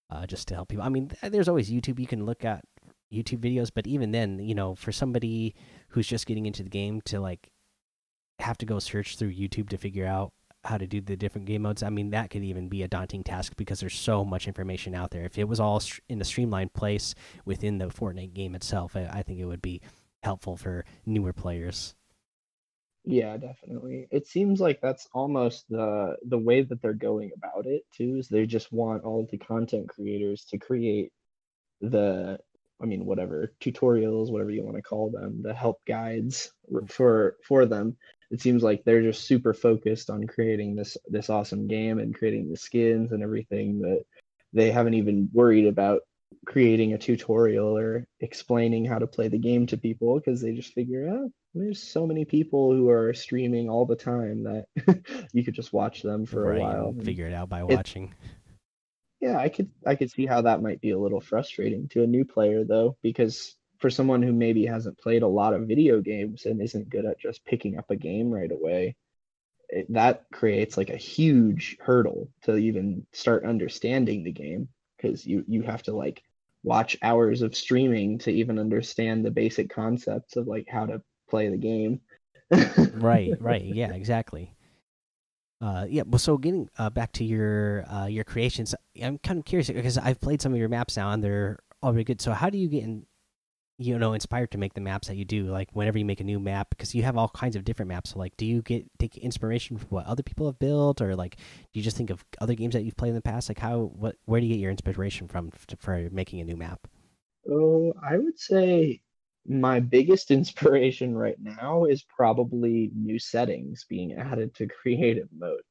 [0.09, 0.83] uh, just to help people.
[0.83, 1.99] I mean there's always youtube.
[1.99, 2.65] You can look at
[3.13, 5.55] youtube videos but even then you know for somebody
[5.89, 7.51] who's just getting into the game to like
[8.39, 10.31] have to go search through youtube to figure out
[10.69, 11.81] how to do the different game modes.
[11.81, 15.09] I mean, that could even be a daunting task because there's so much information out
[15.09, 15.25] there.
[15.25, 19.23] If it was all in a streamlined place within the Fortnite game itself, I, I
[19.23, 19.81] think it would be
[20.21, 21.95] helpful for newer players.
[23.03, 24.07] Yeah, definitely.
[24.11, 28.17] It seems like that's almost the the way that they're going about it too.
[28.17, 31.11] Is they just want all of the content creators to create
[31.81, 32.37] the
[32.81, 36.89] I mean, whatever tutorials, whatever you want to call them, the help guides mm.
[36.91, 37.97] for for them,
[38.31, 42.49] it seems like they're just super focused on creating this this awesome game and creating
[42.49, 44.03] the skins and everything that
[44.53, 46.01] they haven't even worried about
[46.45, 50.73] creating a tutorial or explaining how to play the game to people because they just
[50.73, 54.65] figure out oh, there's so many people who are streaming all the time that
[55.33, 58.13] you could just watch them for right, a while figure it out by watching.
[59.19, 62.07] Yeah i could i could see how that might be a little frustrating to a
[62.07, 66.45] new player though because for someone who maybe hasn't played a lot of video games
[66.45, 68.95] and isn't good at just picking up a game right away
[69.69, 75.43] it, that creates like a huge hurdle to even start understanding the game because you
[75.47, 76.23] you have to like
[76.63, 81.49] watch hours of streaming to even understand the basic concepts of like how to play
[81.49, 82.01] the game.
[82.93, 83.63] Right right.
[83.63, 84.53] Yeah exactly.
[85.61, 89.45] Uh, yeah, well, so getting uh, back to your uh, your creations, I'm kind of
[89.45, 92.21] curious because I've played some of your maps now and they're all very good.
[92.21, 93.05] So how do you get in,
[93.79, 96.23] you know inspired to make the maps that you do like whenever you make a
[96.25, 98.11] new map because you have all kinds of different maps.
[98.11, 101.01] So like do you get take inspiration from what other people have built?
[101.01, 103.49] Or like do you just think of other games that you've played in the past?
[103.49, 106.87] Like how what where do you get your inspiration from for making a new map?
[107.49, 109.01] Oh i would say
[109.47, 115.61] my biggest inspiration right now is probably new settings being added to creative mode.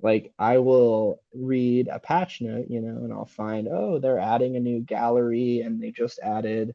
[0.00, 4.56] Like I will read a patch note, you know, and I'll find, oh, they're adding
[4.56, 6.74] a new gallery and they just added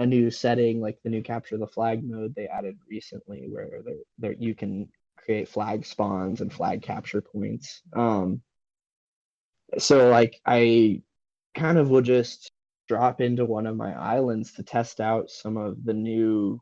[0.00, 4.54] a new setting like the new capture the flag mode they added recently where you
[4.54, 7.82] can create flag spawns and flag capture points.
[7.94, 8.40] Um
[9.78, 11.02] so like i
[11.54, 12.50] kind of will just
[12.88, 16.60] drop into one of my islands to test out some of the new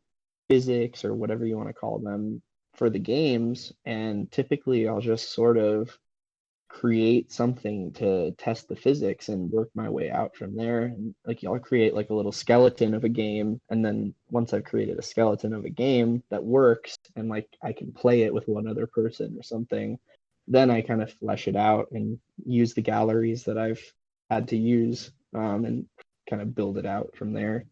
[0.51, 2.43] physics or whatever you want to call them
[2.75, 5.97] for the games and typically i'll just sort of
[6.69, 10.83] create something to test the physics and work my way out from there.
[10.83, 13.61] And like I'll create like a little skeleton of a game.
[13.71, 17.73] And then once I've created a skeleton of a game that works and like I
[17.73, 19.99] can play it with one other person or something,
[20.47, 23.83] then I kind of flesh it out and use the galleries that I've
[24.31, 25.87] had to use um, and
[26.29, 27.65] kind of build it out from there.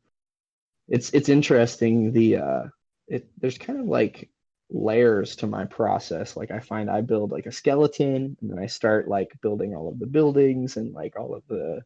[0.88, 2.62] It's it's interesting the uh
[3.08, 4.30] it there's kind of like
[4.70, 6.36] layers to my process.
[6.36, 9.88] Like i find i build like a skeleton and then i start like building all
[9.88, 11.80] of the buildings and like all of the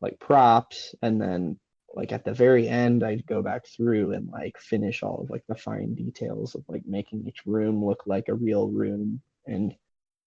[0.00, 0.94] like props.
[1.02, 1.58] And then
[1.94, 5.42] like at the very end i'd go back through and like finish all of like
[5.48, 9.20] the fine details of like making each room look like a real room.
[9.46, 9.74] And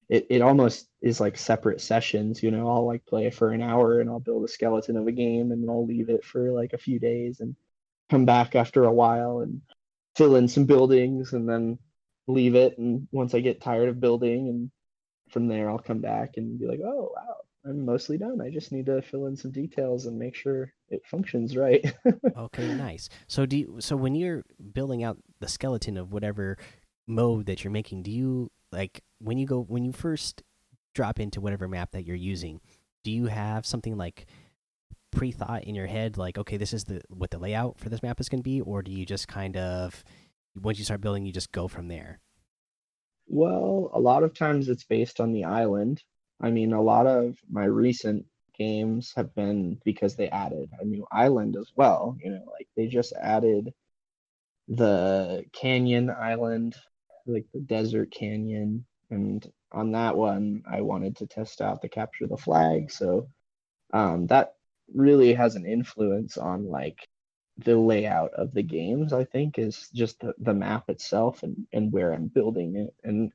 [0.09, 2.69] it, it almost is like separate sessions you know?
[2.69, 5.63] I'll like play for an hour and i'll build a skeleton of a game and
[5.63, 7.55] then i'll leave it for like a few days and
[8.09, 9.61] come back after a while and
[10.15, 11.79] fill in some buildings and then
[12.27, 12.77] leave it.
[12.77, 14.71] And once i get tired of building and
[15.29, 18.41] from there i'll come back and be like oh wow i'm mostly done.
[18.41, 21.83] I just need to fill in some details and make sure it functions right.
[22.37, 23.09] Okay nice.
[23.27, 26.57] So do you so when you're building out the skeleton of whatever
[27.07, 30.41] mode that you're making do you like when you go when you first
[30.93, 32.61] drop into whatever map that you're using
[33.03, 34.25] do you have something like
[35.13, 38.19] pre-thought in your head like okay this is the what the layout for this map
[38.19, 40.03] is going to be or do you just kind of
[40.55, 42.19] once you start building you just go from there?
[43.27, 46.03] Well a lot of times it's based on the island.
[46.41, 48.25] I mean a lot of my recent
[48.57, 52.85] games have been because they added a new island as well you know like they
[52.85, 53.73] just added
[54.67, 56.75] the canyon island
[57.25, 58.85] like the desert canyon.
[59.09, 62.91] And on that one i wanted to test out the capture the flag.
[62.91, 63.27] So
[63.93, 64.55] um, that
[64.93, 67.07] really has an influence on like
[67.57, 71.91] the layout of the games i think is just the, the map itself and, and
[71.91, 72.93] where i'm building it.
[73.03, 73.31] And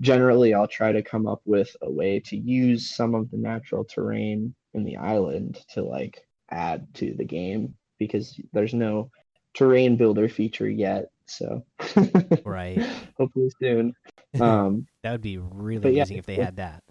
[0.00, 3.84] generally i'll try to come up with a way to use some of the natural
[3.84, 9.10] terrain in the island to like add to the game because there's no
[9.54, 11.64] terrain builder feature yet so.
[12.44, 12.84] Right.
[13.18, 13.94] Hopefully soon.
[14.40, 16.82] Um that would be really amazing yeah, if they had that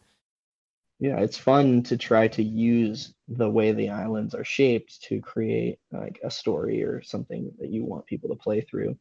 [1.02, 5.78] yeah it's fun to try to use the way the islands are shaped to create
[5.92, 8.98] like a story or something that you want people to play through.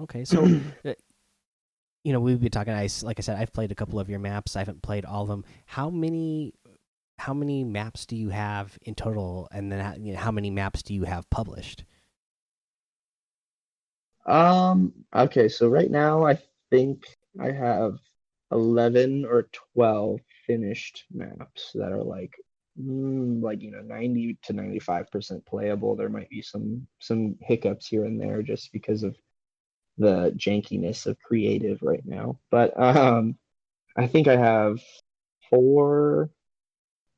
[0.00, 0.44] Okay so
[0.84, 0.94] uh,
[2.02, 4.20] you know we've been talking i like i said i've played a couple of your
[4.20, 6.52] maps i haven't played all of them how many
[7.18, 9.48] how many maps do you have in total?
[9.52, 11.84] And then you know, how many maps do you have published?
[14.26, 16.36] Um okay so right now i
[16.68, 17.98] think i have
[18.50, 22.34] 11 or 12 finished maps that are like
[22.80, 25.96] mm, like you know 90 to 95 percent playable.
[25.96, 29.16] There might be some some hiccups here and there just because of
[29.98, 32.38] the jankiness of creative right now.
[32.50, 33.36] But um
[33.96, 34.78] i think i have
[35.48, 36.30] four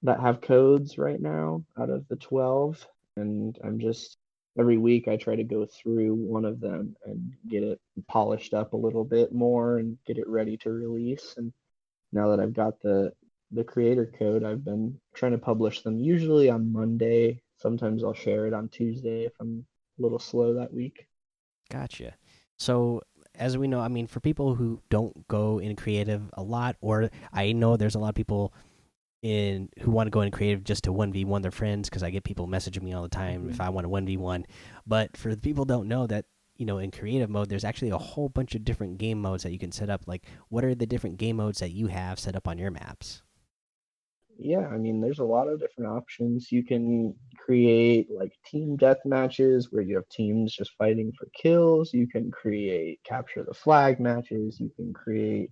[0.03, 2.87] that have codes right now out of the 12
[3.17, 4.17] and i'm just
[4.59, 8.73] every week i try to go through one of them and get it polished up
[8.73, 11.35] a little bit more and get it ready to release.
[11.37, 11.53] And
[12.13, 13.13] now that I've got the
[13.51, 17.41] the creator code, I've been trying to publish them usually on Monday.
[17.57, 19.65] Sometimes I'll share it on Tuesday if I'm
[19.99, 21.07] a little slow that week.
[21.71, 22.15] Gotcha.
[22.59, 23.03] So
[23.35, 27.11] as we know, I mean, for people who don't go in creative a lot, or
[27.33, 28.53] I know there's a lot of people
[29.23, 32.05] in who want to go in creative just to one v one their friends because
[32.05, 33.51] I get people messaging me all the time mm -hmm.
[33.51, 34.45] if I want to one v one.
[34.87, 36.27] But for the people don't know that
[36.59, 39.53] you know in creative mode there's actually a whole bunch of different game modes that
[39.53, 42.37] you can set up like what are the different game modes that you have set
[42.37, 43.23] up on your maps
[44.39, 46.53] yeah i mean there's a lot of different options.
[46.53, 51.93] You can create like team death matches where you have teams just fighting for kills.
[51.93, 54.61] You can create capture the flag matches.
[54.61, 55.51] You can create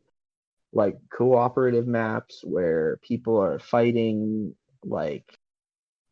[0.72, 5.24] like cooperative maps where people are fighting like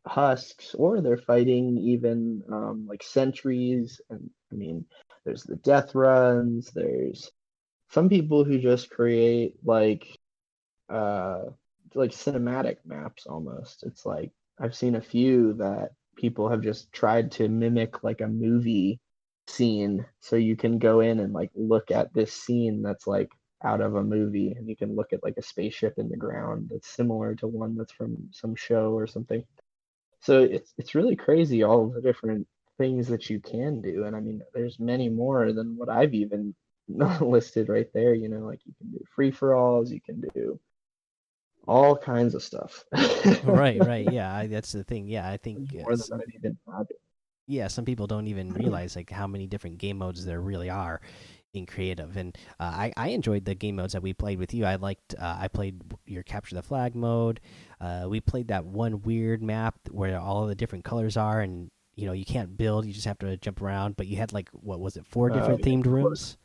[0.06, 4.00] husks or they're fighting even um, like sentries.
[4.10, 4.84] And i mean
[5.24, 6.70] there's the death runs.
[6.74, 7.30] There's
[7.90, 10.06] some people who just create like
[10.90, 11.42] uh
[11.96, 13.84] like cinematic maps almost.
[13.84, 18.28] It's like i've seen a few that people have just tried to mimic like a
[18.28, 19.00] movie
[19.48, 20.06] scene.
[20.20, 23.30] So you can go in and like look at this scene that's like
[23.62, 26.68] out of a movie and you can look at like a spaceship in the ground
[26.70, 29.44] that's similar to one that's from some show or something.
[30.20, 32.46] So it's it's really crazy all the different
[32.78, 34.04] things that you can do.
[34.04, 36.54] And i mean there's many more than what i've even
[37.20, 40.60] listed right there you know like you can do free for alls you can do
[41.66, 42.84] all kinds of stuff.
[43.44, 44.10] Right right.
[44.10, 45.06] Yeah I, that's the thing.
[45.06, 46.56] Yeah i think more than I even
[47.46, 51.00] yeah some people don't even realize like how many different game modes there really are
[51.54, 52.16] in creative.
[52.16, 54.64] And uh, I, I enjoyed the game modes that we played with you.
[54.64, 57.40] I liked uh, i played your capture the flag mode.
[57.80, 62.06] Uh, we played that one weird map where all the different colors are and you
[62.06, 63.96] know you can't build you just have to jump around.
[63.96, 66.36] But you had like what was it four different yeah, themed rooms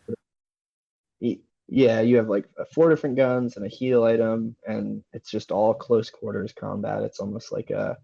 [1.72, 5.74] yeah you have like four different guns and a heal item and it's just all
[5.74, 7.98] close quarters combat it's almost like a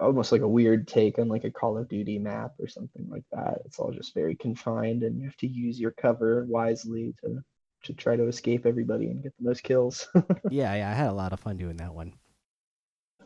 [0.00, 3.24] almost like a weird take on like a Call of Duty map or something like
[3.32, 3.62] that.
[3.64, 7.42] It's all just very confined, and you have to use your cover wisely to
[7.84, 10.08] to try to escape everybody and get the most kills.
[10.50, 12.12] yeah, yeah, I had a lot of fun doing that one.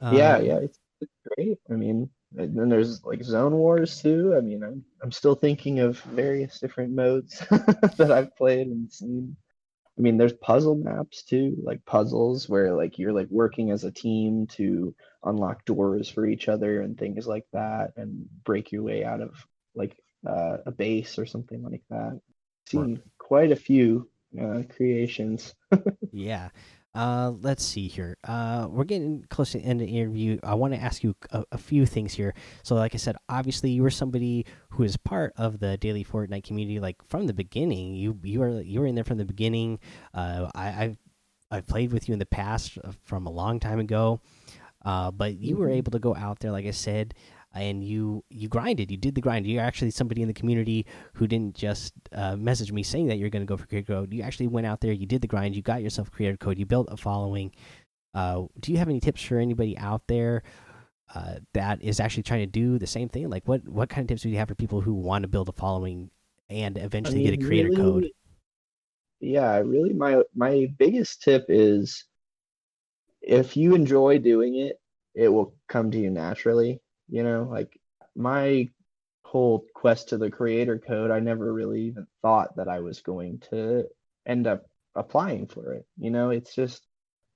[0.01, 1.59] Um, yeah, yeah, it's, it's great.
[1.70, 4.34] I mean, and then there's like zone wars too.
[4.36, 9.36] I mean, I'm I'm still thinking of various different modes that I've played and seen.
[9.98, 13.90] I mean, there's puzzle maps too, like puzzles where like you're like working as a
[13.90, 19.04] team to unlock doors for each other and things like that, and break your way
[19.04, 19.34] out of
[19.74, 22.20] like uh, a base or something like that.
[22.66, 24.08] Seen quite a few
[24.40, 25.54] uh, creations.
[26.12, 26.50] yeah.
[26.96, 28.16] Uh, let's see here.
[28.24, 30.38] Uh, we're getting close to the end of the interview.
[30.42, 32.32] I want to ask you a, a, few things here.
[32.62, 36.44] So, like I said, obviously you were somebody who is part of the daily Fortnite
[36.44, 37.94] community, like from the beginning.
[37.94, 39.78] You you were you were in there from the beginning.
[40.14, 40.96] Uh, I, I've
[41.50, 44.22] I've played with you in the past uh, from a long time ago.
[44.82, 45.76] Uh, but you were mm-hmm.
[45.76, 47.12] able to go out there, like I said,
[47.58, 48.90] and you you grinded.
[48.90, 49.46] You did the grind.
[49.46, 53.30] You're actually somebody in the community who didn't just uh, message me saying that you're
[53.30, 54.12] going to go for creator code.
[54.12, 54.92] You actually went out there.
[54.92, 55.56] You did the grind.
[55.56, 56.58] You got yourself creator code.
[56.58, 57.52] You built a following.
[58.14, 60.42] Uh, do you have any tips for anybody out there
[61.14, 63.28] uh, that is actually trying to do the same thing?
[63.28, 65.48] Like, what what kind of tips do you have for people who want to build
[65.48, 66.10] a following
[66.48, 68.06] and eventually I mean, get a creator really, code?
[69.20, 72.04] Yeah, really, my my biggest tip is
[73.22, 74.80] if you enjoy doing it,
[75.14, 77.78] it will come to you naturally you know like
[78.14, 78.68] my
[79.22, 83.38] whole quest to the creator code i never really even thought that i was going
[83.50, 83.84] to
[84.26, 84.64] end up
[84.94, 86.30] applying for it you know?
[86.30, 86.86] It's just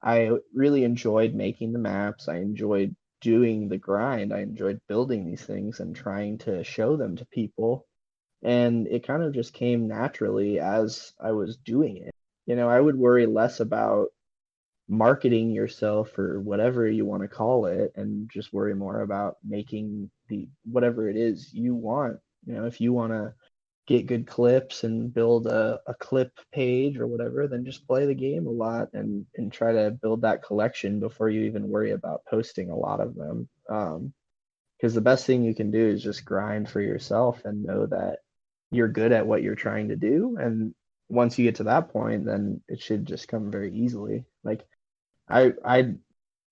[0.03, 5.43] i really enjoyed making the maps i enjoyed doing the grind i enjoyed building these
[5.45, 7.87] things and trying to show them to people.
[8.43, 12.15] And it kind of just came naturally as i was doing it.
[12.47, 14.09] You know i would worry less about
[14.91, 20.11] marketing yourself or whatever you want to call it and just worry more about making
[20.29, 22.19] the whatever it is you want.
[22.45, 23.33] You know if you want to
[23.87, 28.15] get good clips and build a, a clip page or whatever then just play the
[28.15, 32.25] game a lot and and try to build that collection before you even worry about
[32.29, 33.49] posting a lot of them.
[33.69, 34.13] Um
[34.77, 38.19] because the best thing you can do is just grind for yourself and know that
[38.73, 40.37] you're good at what you're trying to do.
[40.41, 40.75] And
[41.09, 44.25] once you get to that point then it should just come very easily.
[44.43, 44.67] Like
[45.31, 45.95] I I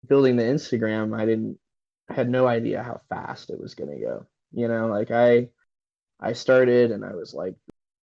[0.07, 1.59] building the Instagram, I didn't
[2.09, 4.27] I had no idea how fast it was gonna go.
[4.53, 5.49] You know, like I
[6.21, 7.55] I started and I was like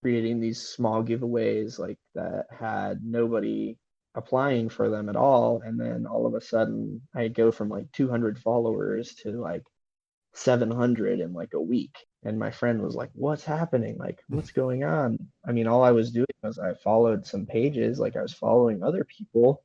[0.01, 3.77] creating these small giveaways like that had nobody
[4.15, 7.91] applying for them at all and then all of a sudden i go from like
[7.91, 9.63] 200 followers to like
[10.33, 14.83] 700 in like a week and my friend was like what's happening like what's going
[14.83, 18.33] on i mean all i was doing was i followed some pages like i was
[18.33, 19.63] following other people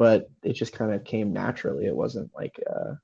[0.00, 1.84] but it just kind of came naturally.
[1.84, 2.94] It wasn't like uh,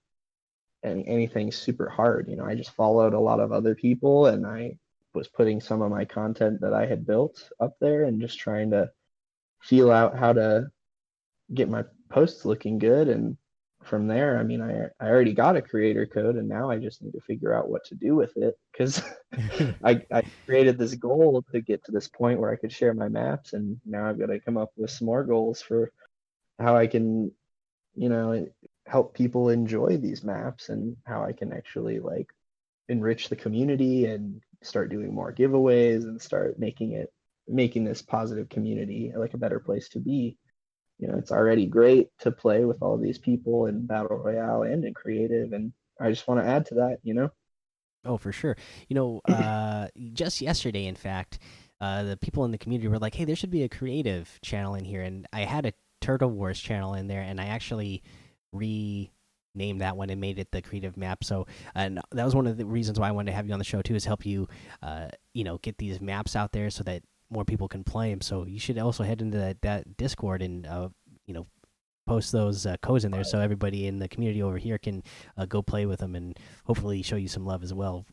[0.82, 2.26] any, anything super hard.
[2.26, 4.78] You know, I just followed a lot of other people and I
[5.12, 8.70] was putting some of my content that I had built up there and just trying
[8.70, 8.90] to
[9.60, 10.68] feel out how to
[11.52, 13.08] get my posts looking good.
[13.08, 13.36] And
[13.84, 17.02] from there, I mean, I, I already got a creator code and now I just
[17.02, 19.02] need to figure out what to do with it because
[19.84, 23.10] I, I created this goal to get to this point where I could share my
[23.10, 23.52] maps.
[23.52, 25.92] And now I've got to come up with some more goals for
[26.58, 27.32] how I can,
[27.94, 28.46] you know,
[28.86, 32.28] help people enjoy these maps and how I can actually like
[32.88, 37.12] enrich the community and start doing more giveaways and start making it
[37.48, 40.36] making this positive community like a better place to be.
[40.98, 44.84] You know, it's already great to play with all these people in battle royale and
[44.84, 47.30] in creative and I just want to add to that, you know.
[48.04, 48.56] Oh, for sure.
[48.88, 51.38] You know, uh, just yesterday, in fact,
[51.80, 54.74] uh, the people in the community were like, "Hey, there should be a creative channel
[54.74, 58.02] in here," and I had a Turtle Wars channel in there, and I actually
[58.52, 61.24] renamed that one and made it the creative map.
[61.24, 63.58] So, and that was one of the reasons why I wanted to have you on
[63.58, 64.48] the show too, is help you,
[64.82, 68.20] uh, you know, get these maps out there so that more people can play them.
[68.20, 70.88] So you should also head into that, that Discord and, uh,
[71.26, 71.46] you know,
[72.06, 75.02] post those uh, codes in there so everybody in the community over here can
[75.36, 78.06] uh, go play with them and hopefully show you some love as well.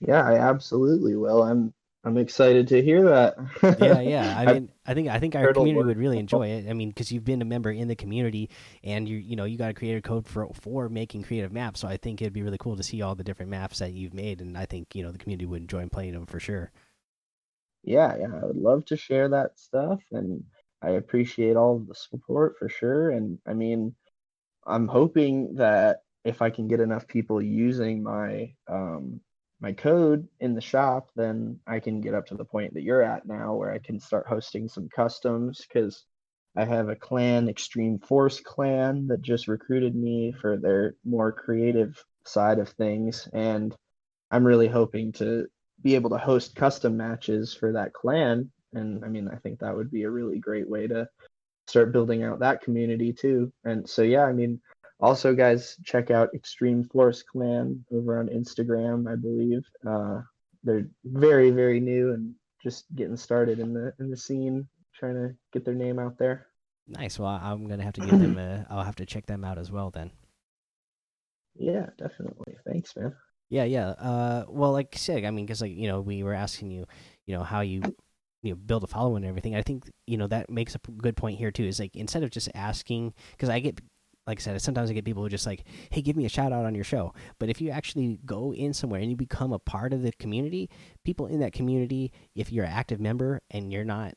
[0.00, 1.42] Yeah, I absolutely will.
[1.42, 1.72] I'm
[2.02, 3.36] I'm excited to hear that.
[3.78, 4.34] yeah, yeah.
[4.38, 6.68] I mean, I think I think our community would really enjoy it.
[6.68, 8.48] I mean, because you've been a member in the community,
[8.82, 11.80] and you you know you got a creator code for for making creative maps.
[11.80, 14.14] So I think it'd be really cool to see all the different maps that you've
[14.14, 16.72] made, and I think you know the community would enjoy playing them for sure.
[17.82, 18.34] Yeah, yeah.
[18.42, 20.44] I would love to share that stuff, and
[20.80, 23.10] I appreciate all the support for sure.
[23.10, 23.94] And I mean,
[24.66, 29.20] I'm hoping that if I can get enough people using my um,
[29.60, 33.02] my code in the shop, then I can get up to the point that you're
[33.02, 35.66] at now, where I can start hosting some customs.
[35.66, 36.04] Because
[36.56, 42.02] I have a clan, Extreme Force clan, that just recruited me for their more creative
[42.24, 43.74] side of things, and
[44.30, 45.46] I'm really hoping to
[45.82, 49.76] be able to host custom matches for that clan and I mean, I think that
[49.76, 51.08] would be a really great way to
[51.66, 53.52] start building out that community too.
[53.64, 54.60] And so, yeah, I mean,
[55.00, 59.10] also, guys, check out Extreme Force Clan over on Instagram.
[59.10, 60.20] I believe uh,
[60.62, 65.34] they're very, very new and just getting started in the in the scene, trying to
[65.52, 66.48] get their name out there.
[66.86, 67.18] Nice.
[67.18, 68.38] Well, I'm gonna have to give them.
[68.38, 70.10] A, I'll have to check them out as well then.
[71.56, 72.56] Yeah, definitely.
[72.66, 73.14] Thanks, man.
[73.48, 73.88] Yeah, yeah.
[73.90, 76.86] Uh, well, like I said, I mean, because like you know, we were asking you,
[77.26, 77.82] you know, how you
[78.42, 81.16] you know build a following and everything i think you know that makes a good
[81.16, 83.80] point here too is like instead of just asking because i get
[84.30, 86.52] like i said sometimes i get people who just like hey give me a shout
[86.52, 89.58] out on your show but if you actually go in somewhere and you become a
[89.58, 90.68] part of the community
[91.04, 94.14] people in that community if you're an active member and you're not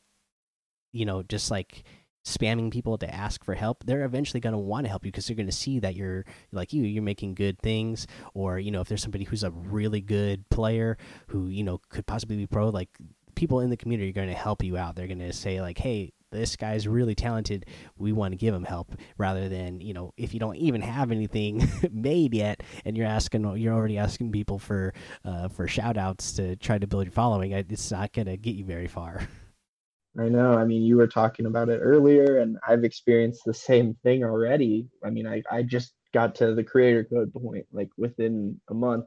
[0.91, 1.83] you know just like
[2.25, 5.27] spamming people to ask for help they're eventually going to want to help you because
[5.27, 8.79] they're going to see that you're like you you're making good things or you know
[8.79, 10.97] if there's somebody who's a really good player
[11.27, 12.87] who you know could possibly be pro like
[13.35, 14.95] people in the community are going to help you out.
[14.95, 17.65] They're going to say like, "Hey, this guy's really talented.
[17.97, 21.11] We want to give him help." Rather than you know, if you don't even have
[21.11, 26.33] anything made yet, and you're asking, you're already asking people for uh, for shout outs
[26.33, 27.51] to try to build your following.
[27.51, 29.27] It's not going to get you very far.
[30.19, 30.53] I know.
[30.53, 34.87] I mean, you were talking about it earlier, and I've experienced the same thing already.
[35.03, 39.05] I mean, I I just got to the creator code point like within a month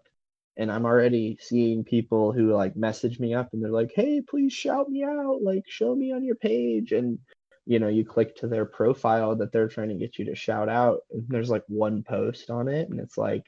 [0.57, 4.53] and I'm already seeing people who like message me up and they're like, "Hey, please
[4.53, 7.19] shout me out, like show me on your page." And
[7.67, 10.69] you know, you click to their profile that they're trying to get you to shout
[10.69, 13.45] out, and there's like one post on it, and it's like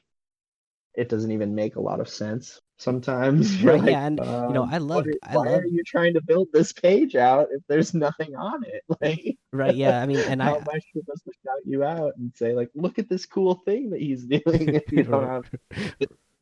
[0.95, 3.63] it doesn't even make a lot of sense sometimes.
[3.63, 5.05] Right, like, yeah, and um, you know, I love.
[5.05, 5.61] Why, why love...
[5.61, 8.83] are you trying to build this page out if there's nothing on it?
[9.01, 10.01] Like, right, yeah.
[10.01, 12.69] I mean, and how I, am I supposed to shout you out and say like,
[12.75, 15.45] look at this cool thing that he's doing if you don't have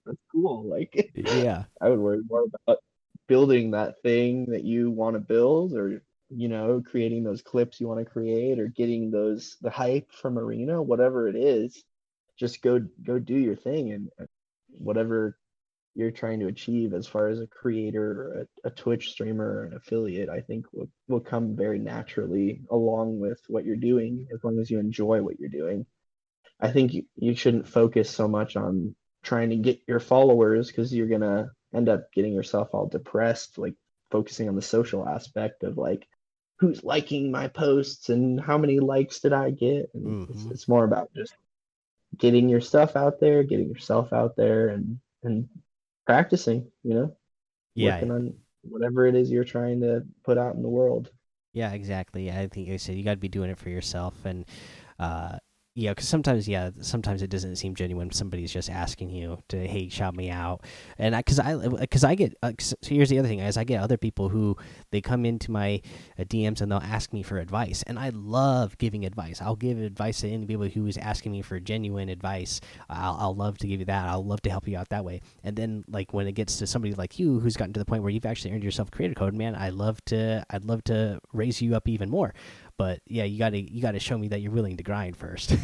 [0.07, 0.67] that's cool.
[0.67, 2.79] Like, yeah, I would worry more about
[3.27, 7.87] building that thing that you want to build, or you know, creating those clips you
[7.87, 11.83] want to create, or getting those the hype from Arena, whatever it is.
[12.39, 14.09] Just go go do your thing, and
[14.69, 15.37] whatever
[15.97, 19.63] you're trying to achieve as far as a creator or a, a Twitch streamer or
[19.65, 24.43] an affiliate, I think will, will come very naturally along with what you're doing as
[24.43, 25.87] long as you enjoy what you're doing.
[26.59, 28.95] I think you, you shouldn't focus so much on
[29.27, 33.75] trying to get your followers because you're gonna end up getting yourself all depressed, like
[34.09, 36.07] focusing on the social aspect of like
[36.59, 39.91] who's liking my posts and how many likes did I get.
[39.93, 40.31] And mm-hmm.
[40.31, 41.35] it's, it's more about just
[42.17, 45.49] getting your stuff out there, getting yourself out there, and and
[46.05, 46.71] practicing.
[46.83, 47.17] You know,
[47.75, 51.11] yeah, working on whatever it is you're trying to put out in the world.
[51.51, 52.31] Yeah, exactly.
[52.31, 54.45] I think I said you got to be doing it for yourself, and
[54.99, 55.37] uh,
[55.77, 58.11] yeah, because sometimes, yeah, sometimes it doesn't seem genuine.
[58.11, 60.65] Somebody's just asking you to, hey, shout me out,
[60.97, 62.35] and because I, because I, I, get.
[62.41, 64.57] Uh, so here's the other thing: is I get other people who
[64.89, 65.79] they come into my
[66.17, 69.39] uh, DMs and they'll ask me for advice, and I love giving advice.
[69.39, 72.59] I'll give advice to any people who is asking me for genuine advice.
[72.89, 74.09] I'll, I'll love to give you that.
[74.09, 75.21] I'll love to help you out that way.
[75.43, 78.01] And then, like when it gets to somebody like you who's gotten to the point
[78.01, 80.43] where you've actually earned yourself creator code, man, I love to.
[80.49, 82.33] I'd love to raise you up even more.
[82.77, 85.55] But yeah, you gotta you gotta show me that you're willing to grind first.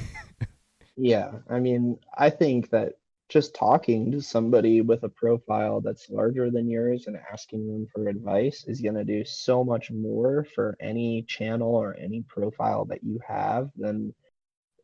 [0.98, 2.94] yeah, I mean, I think that
[3.30, 8.08] just talking to somebody with a profile that's larger than yours and asking them for
[8.08, 13.04] advice is going to do so much more for any channel or any profile that
[13.04, 14.14] you have than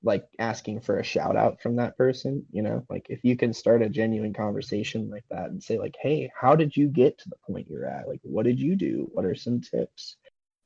[0.02, 2.84] like asking for a shout out from that person you know?
[2.90, 6.56] Like if you can start a genuine conversation like that and say like hey how
[6.56, 8.08] did you get to the point you're at?
[8.08, 9.10] Like what did you do?
[9.12, 10.16] What are some tips?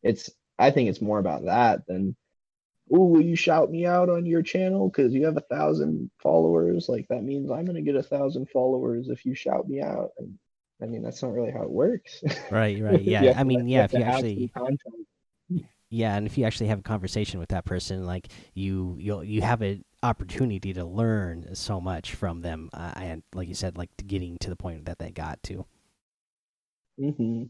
[0.04, 0.30] It's
[0.60, 2.16] i think it's more about that than
[2.92, 4.90] oh will you shout me out on your channel?
[4.90, 6.90] Because you have a thousand followers.
[6.90, 10.12] Like that means i'm going to get a thousand followers if you shout me out.
[10.18, 10.38] And
[10.82, 12.24] i mean that's not really how it works.
[12.52, 13.02] Right right.
[13.04, 14.52] Yeah i mean yeah if you actually
[15.90, 19.42] yeah and if you actually have a conversation with that person like you you'll you
[19.42, 23.90] have an opportunity to learn so much from them uh, and like you said like
[24.08, 25.66] getting to the point that they got to.
[27.00, 27.44] Mm-hmm.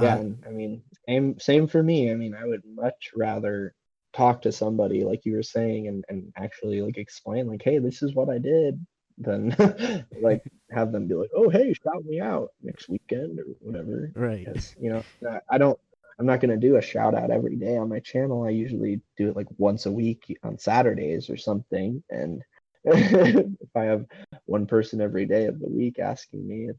[0.00, 3.74] Yeah uh, i mean same same for me i mean i would much rather
[4.12, 8.02] talk to somebody like you were saying and, and actually like explain like hey this
[8.02, 8.84] is what i did
[9.18, 9.54] than
[10.22, 14.44] like have them be like oh hey shout me out next weekend or whatever right
[14.44, 15.02] because you know
[15.50, 15.78] i don't
[16.18, 18.44] I'm not going to do a shout out every day on my channel.
[18.44, 22.02] I usually do it like once a week on Saturdays or something.
[22.10, 22.42] And
[22.84, 24.06] if I have
[24.44, 26.78] one person every day of the week asking me, it's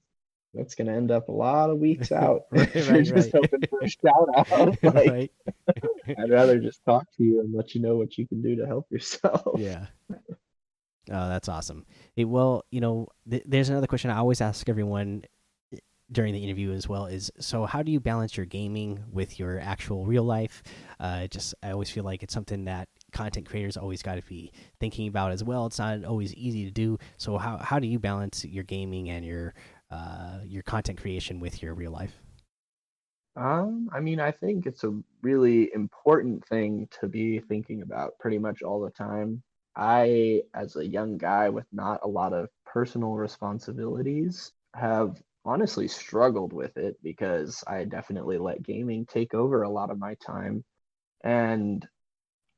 [0.53, 2.43] that's going to end up a lot of weeks out.
[2.51, 4.83] right, right, just hoping for a shout out.
[4.83, 5.31] Like.
[6.07, 8.67] I'd rather just talk to you and let you know what you can do to
[8.67, 9.59] help yourself.
[9.59, 9.87] Yeah.
[10.11, 11.85] Oh, that's awesome.
[12.15, 15.23] It, well, you know, th there's another question I always ask everyone
[16.11, 19.59] during the interview as well is so how do you balance your gaming with your
[19.59, 20.61] actual real life
[20.99, 24.51] uh, just i always feel like it's something that content creators always got to be
[24.79, 27.99] thinking about as well it's not always easy to do so how, how do you
[27.99, 29.53] balance your gaming and your
[29.93, 32.19] uh, your content creation with your real life
[33.35, 38.37] um i mean i think it's a really important thing to be thinking about pretty
[38.37, 39.41] much all the time
[39.75, 46.53] i as a young guy with not a lot of personal responsibilities have honestly struggled
[46.53, 50.63] with it because I definitely let gaming take over a lot of my time.
[51.23, 51.85] And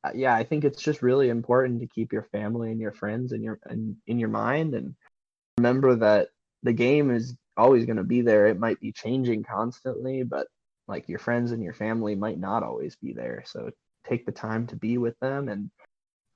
[0.04, 3.32] uh, yeah, I think it's just really important to keep your family and your friends
[3.32, 4.96] in your in, in your mind and
[5.58, 6.30] remember that
[6.66, 8.48] the game is always going to be there.
[8.48, 10.48] It might be changing constantly, but
[10.88, 13.44] like your friends and your family might not always be there.
[13.46, 13.70] So
[14.08, 15.70] take the time to be with them and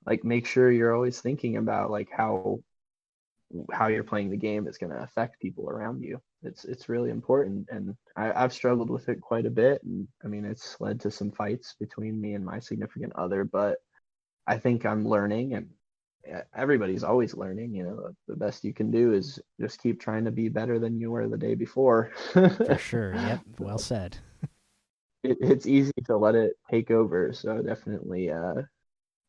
[0.06, 2.60] like make sure you're always thinking about like how
[3.72, 6.20] how you're playing the game is going to affect people around you.
[6.44, 9.82] It's it's really important, and I, I've struggled with it quite a bit.
[9.82, 13.78] And I mean, it's led to some fights between me and my significant other, but
[14.46, 15.70] I think I'm learning, and
[16.54, 17.74] everybody's always learning.
[17.74, 20.98] You know, the best you can do is just keep trying to be better than
[20.98, 22.12] you were the day before.
[22.32, 23.14] For sure.
[23.14, 23.40] Yep.
[23.58, 24.18] Well said.
[25.22, 28.62] It, it's easy to let it take over, so definitely uh,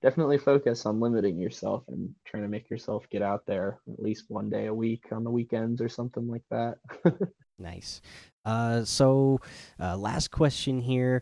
[0.01, 4.25] definitely focus on limiting yourself and trying to make yourself get out there at least
[4.29, 6.77] one day a week on the weekends or something like that.
[7.59, 8.01] nice.
[8.43, 9.39] Uh, so,
[9.79, 11.21] uh, last question here,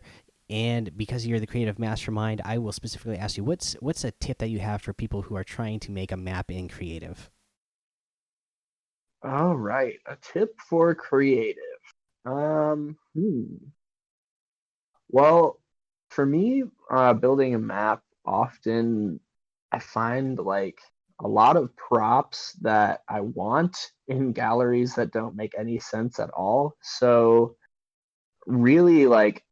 [0.50, 4.38] and because you're the creative mastermind, I will specifically ask you what's what's a tip
[4.38, 7.30] that you have for people who are trying to make a map in creative.
[9.22, 11.56] All right, a tip for creative.
[12.26, 13.44] Um, hmm.
[15.08, 15.60] Well,
[16.10, 19.20] for me, uh, building a map often
[19.72, 20.80] I find like
[21.20, 26.30] a lot of props that I want in galleries that don't make any sense at
[26.30, 26.76] all.
[26.82, 27.56] So
[28.46, 29.44] really like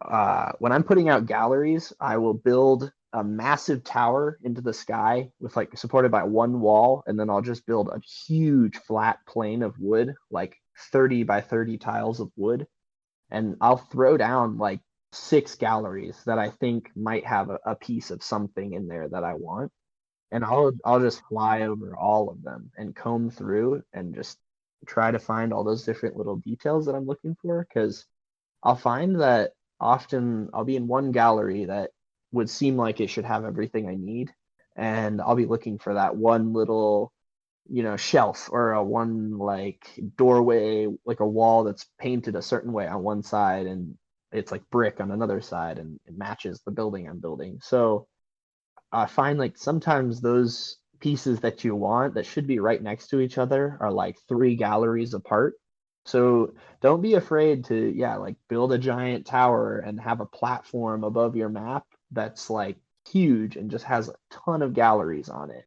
[0.00, 5.30] uh, when I'm putting out galleries, I will build a massive tower into the sky
[5.40, 9.62] with like supported by one wall, and then I'll just build a huge flat plane
[9.62, 10.56] of wood, like
[10.92, 12.66] 30 by 30 tiles of wood.
[13.30, 14.80] And I'll throw down like
[15.12, 19.24] six galleries that I think might have a, a, piece of something in there that
[19.24, 19.72] I want.
[20.30, 24.38] And I'll I'll just fly over all of them and comb through and just
[24.86, 28.04] try to find all those different little details that I'm looking for because
[28.62, 31.90] I'll find that often I'll be in one gallery that
[32.32, 34.32] would seem like it should have everything I need
[34.76, 37.12] and I'll be looking for that one little
[37.68, 42.72] you know shelf or a one like doorway like a wall that's painted a certain
[42.72, 43.96] way on one side and
[44.32, 47.58] it's like brick on another side and it matches the building I'm building.
[47.62, 48.06] So
[48.92, 53.20] I find like sometimes those pieces that you want that should be right next to
[53.20, 55.54] each other are like three galleries apart.
[56.06, 61.02] So don't be afraid to yeah, like build a giant tower and have a platform
[61.04, 62.76] above your map that's like
[63.08, 65.64] huge and just has a ton of galleries on it.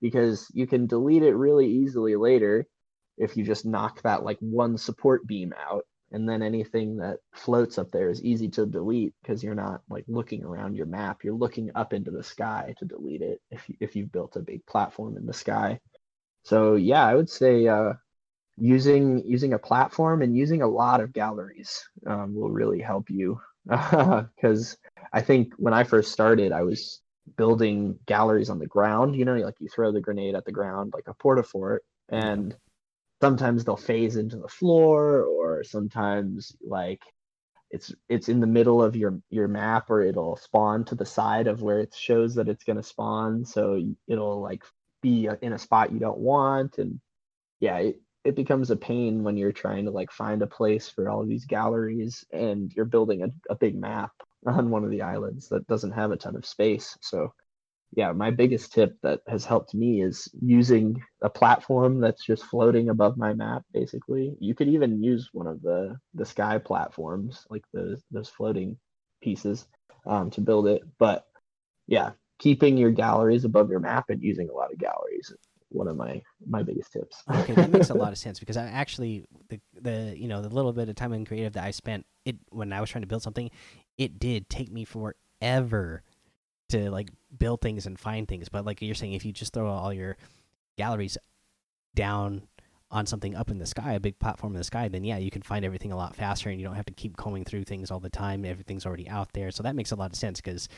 [0.00, 2.66] Because you can delete it really easily later
[3.18, 5.84] if you just knock that like one support beam out.
[6.12, 10.04] And then anything that floats up there is easy to delete because you're not like
[10.08, 11.22] looking around your map.
[11.24, 14.40] You're looking up into the sky to delete it if, you, if you've built a
[14.40, 15.80] big platform in the sky.
[16.44, 17.94] So yeah i would say uh,
[18.60, 23.40] using using a platform and using a lot of galleries um, will really help you
[23.66, 24.76] because
[25.12, 27.00] i think when i first started i was
[27.36, 29.16] building galleries on the ground.
[29.16, 32.54] You know, like you throw the grenade at the ground like a porta fort, and
[33.20, 37.02] sometimes they'll phase into the floor, or sometimes like
[37.70, 41.46] it's it's in the middle of your your map or it'll spawn to the side
[41.46, 44.64] of where it shows that it's going to spawn so it'll like
[45.02, 47.00] be in a spot you don't want and
[47.60, 51.08] yeah it, it becomes a pain when you're trying to like find a place for
[51.08, 54.12] all these galleries and you're building a, a big map
[54.46, 57.32] on one of the islands that doesn't have a ton of space so
[57.92, 62.88] yeah, my biggest tip that has helped me is using a platform that's just floating
[62.88, 63.64] above my map.
[63.72, 68.78] Basically, you could even use one of the the sky platforms, like those those floating
[69.20, 69.66] pieces,
[70.06, 70.82] um, to build it.
[70.98, 71.26] But
[71.88, 75.32] yeah, keeping your galleries above your map and using a lot of galleries
[75.70, 77.22] one of my my biggest tips.
[77.30, 80.48] okay, that makes a lot of sense because I actually the the you know the
[80.48, 83.08] little bit of time in creative that I spent it when I was trying to
[83.08, 83.50] build something,
[83.98, 86.02] it did take me forever
[86.70, 88.48] to like build things and find things.
[88.48, 90.16] But like you're saying, if you just throw all your
[90.76, 91.18] galleries
[91.94, 92.42] down
[92.90, 95.30] on something up in the sky, a big platform in the sky, then yeah, you
[95.30, 97.90] can find everything a lot faster, and you don't have to keep combing through things
[97.90, 98.44] all the time.
[98.44, 100.40] Everything's already out there, so that makes a lot of sense.
[100.40, 100.68] Because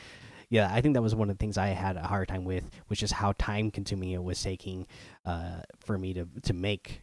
[0.52, 2.70] yeah, I think that was one of the things I had a hard time with,
[2.86, 4.86] which is how time consuming it was taking
[5.26, 7.02] uh, for me to to make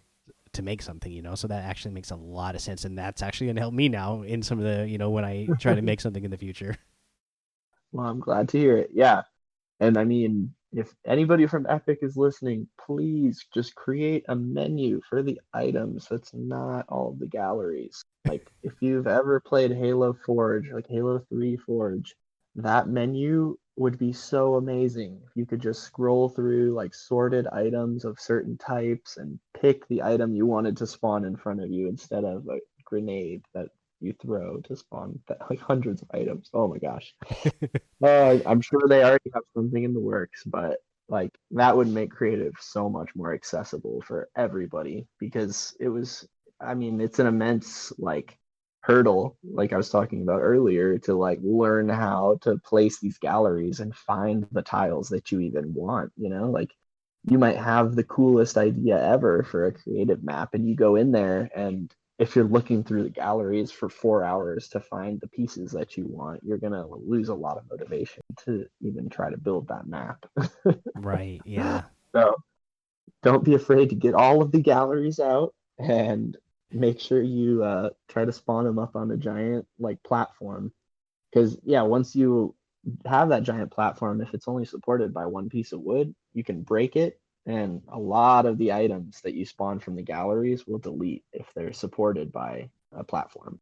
[0.52, 3.22] to make something you know so that actually makes a lot of sense and that's
[3.22, 5.76] actually going to help me now in some of the you know when i try
[5.76, 6.76] to make something in the future
[7.92, 8.92] well, I'm glad to hear it.
[8.94, 9.24] Yeah.
[9.80, 15.24] And I mean, if anybody from Epic is listening, please just create a menu for
[15.24, 18.04] the items that's not all the galleries.
[18.28, 22.16] Like if you've ever played Halo Forge, like Halo 3 Forge,
[22.56, 28.04] that menu would be so amazing if you could just scroll through like sorted items
[28.04, 31.88] of certain types and pick the item you wanted to spawn in front of you
[31.88, 33.68] instead of a grenade that
[34.02, 35.20] you throw to spawn
[35.50, 36.50] like hundreds of items.
[36.54, 37.14] Oh my gosh.
[38.04, 42.12] uh, I'm sure they already have something in the works, but like that would make
[42.12, 46.28] creative so much more accessible for everybody because it was
[46.62, 48.38] I mean, it's an immense like
[48.90, 53.82] hurdle like I was talking about earlier to like learn how to place these galleries
[53.82, 56.50] and find the tiles that you even want, you know?
[56.50, 56.72] Like
[57.24, 61.12] you might have the coolest idea ever for a creative map and you go in
[61.12, 65.72] there and if you're looking through the galleries for four hours to find the pieces
[65.72, 69.68] that you want, you're gonna lose a lot of motivation to even try to build
[69.68, 70.26] that map.
[70.96, 71.42] right.
[71.46, 71.84] Yeah.
[72.14, 72.36] So
[73.22, 76.36] don't be afraid to get all of the galleries out and
[76.72, 80.72] make sure you uh, try to spawn them up on a giant like platform.
[81.32, 82.56] Because yeah, once you
[83.06, 86.64] have that giant platform, if it's only supported by one piece of wood, you can
[86.64, 90.78] break it and a lot of the items that you spawn from the galleries will
[90.78, 93.60] delete if they're supported by a platform.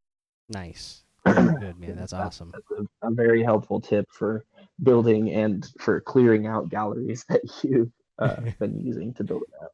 [0.49, 1.03] Nice.
[1.25, 2.51] Good man, that's awesome.
[2.53, 4.45] That's a, a, very helpful tip for
[4.83, 9.71] building and for clearing out galleries that you've uh, been using to build it up.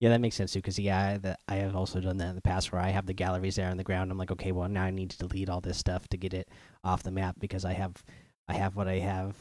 [0.00, 0.58] Yeah, that makes sense too.
[0.58, 3.14] Because yeah, that I have also done that in the past, where I have the
[3.14, 4.10] galleries there on the ground.
[4.10, 6.48] I'm like, okay, well now I need to delete all this stuff to get it
[6.84, 8.02] off the map because I have,
[8.48, 9.36] I have what I have.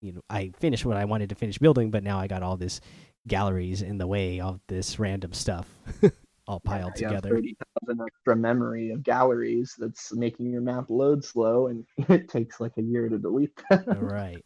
[0.00, 2.56] You know, I finished what I wanted to finish building, but now I got all
[2.56, 2.80] this
[3.26, 5.66] galleries in the way of this random stuff
[6.48, 7.28] all piled yeah, together.
[7.28, 12.58] Thirty thousand extra memory of galleries that's making your map load slow, and it takes
[12.58, 13.84] like a year to delete them.
[13.88, 14.44] right.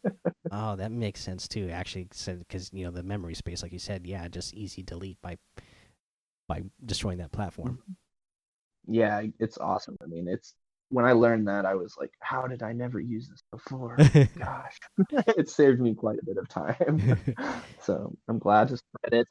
[0.51, 1.69] Oh, that makes sense too.
[1.69, 5.37] Actually, because you know the memory space, like you said, yeah, just easy delete by
[6.47, 7.79] by destroying that platform.
[7.79, 8.93] Mm-hmm.
[8.93, 9.95] Yeah, it's awesome.
[10.03, 10.53] I mean, it's
[10.89, 13.95] when I learned that, I was like, how did I never use this before?
[14.37, 14.77] Gosh,
[15.37, 17.17] it saved me quite a bit of time.
[17.81, 19.27] so I'm glad to spread it.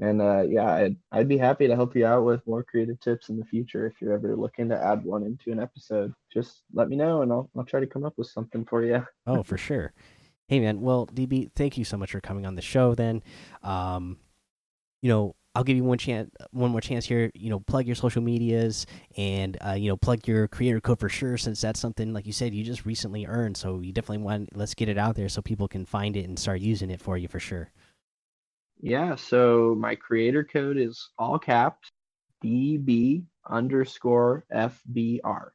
[0.00, 3.28] And uh, yeah, I'd, I'd be happy to help you out with more creative tips
[3.28, 3.86] in the future.
[3.86, 7.30] If you're ever looking to add one into an episode, just let me know and
[7.30, 9.06] I'll, I'll try to come up with something for you.
[9.26, 9.92] oh, for sure.
[10.48, 10.80] Hey, man.
[10.80, 13.22] Well, DB, thank you so much for coming on the show then.
[13.62, 14.16] Um,
[15.02, 17.30] you know, I'll give you one chance, one more chance here.
[17.34, 18.86] You know, plug your social medias
[19.16, 22.32] and uh, you know plug your creator code for sure, since that's something like you
[22.32, 23.56] said you just recently earned.
[23.56, 26.38] So you definitely want let's get it out there so people can find it and
[26.38, 27.72] start using it for you for sure.
[28.80, 29.16] Yeah.
[29.16, 31.90] So my creator code is all caps
[32.44, 35.50] DB underscore FBR,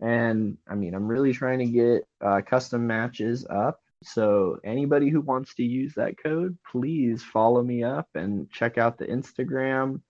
[0.00, 5.20] and I mean I'm really trying to get uh, custom matches up so anybody who
[5.20, 10.00] wants to use that code, please follow me up and check out the Instagram.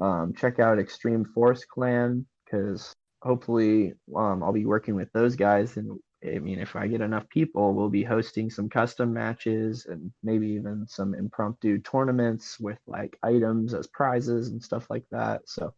[0.00, 5.76] Um, check out Extreme Force Clan because hopefully um, I'll be working with those guys.
[5.76, 10.12] And I mean, if I get enough people, we'll be hosting some custom matches and
[10.22, 15.42] maybe even some impromptu tournaments with like items as prizes and stuff like that.
[15.46, 15.72] So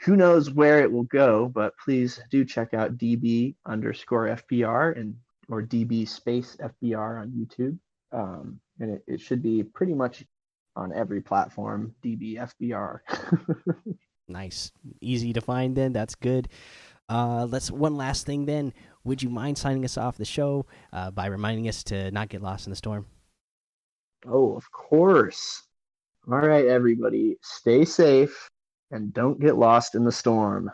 [0.00, 5.16] who knows where it will go, but please do check out DB underscore FBR and
[5.48, 7.78] or DB space FBR on YouTube.
[8.12, 10.24] Um, and it, it should be pretty much
[10.74, 12.98] on every platform, DB FBR.
[14.28, 14.72] nice.
[15.00, 15.92] Easy to find then.
[15.92, 16.48] That's good.
[17.08, 18.72] Uh, let's one last thing then.
[19.06, 22.42] Would you mind signing us off the show uh, by reminding us to not get
[22.42, 23.06] lost in the storm?
[24.26, 25.62] Oh, of course.
[26.28, 28.50] All right, everybody, stay safe
[28.90, 30.72] and don't get lost in the storm.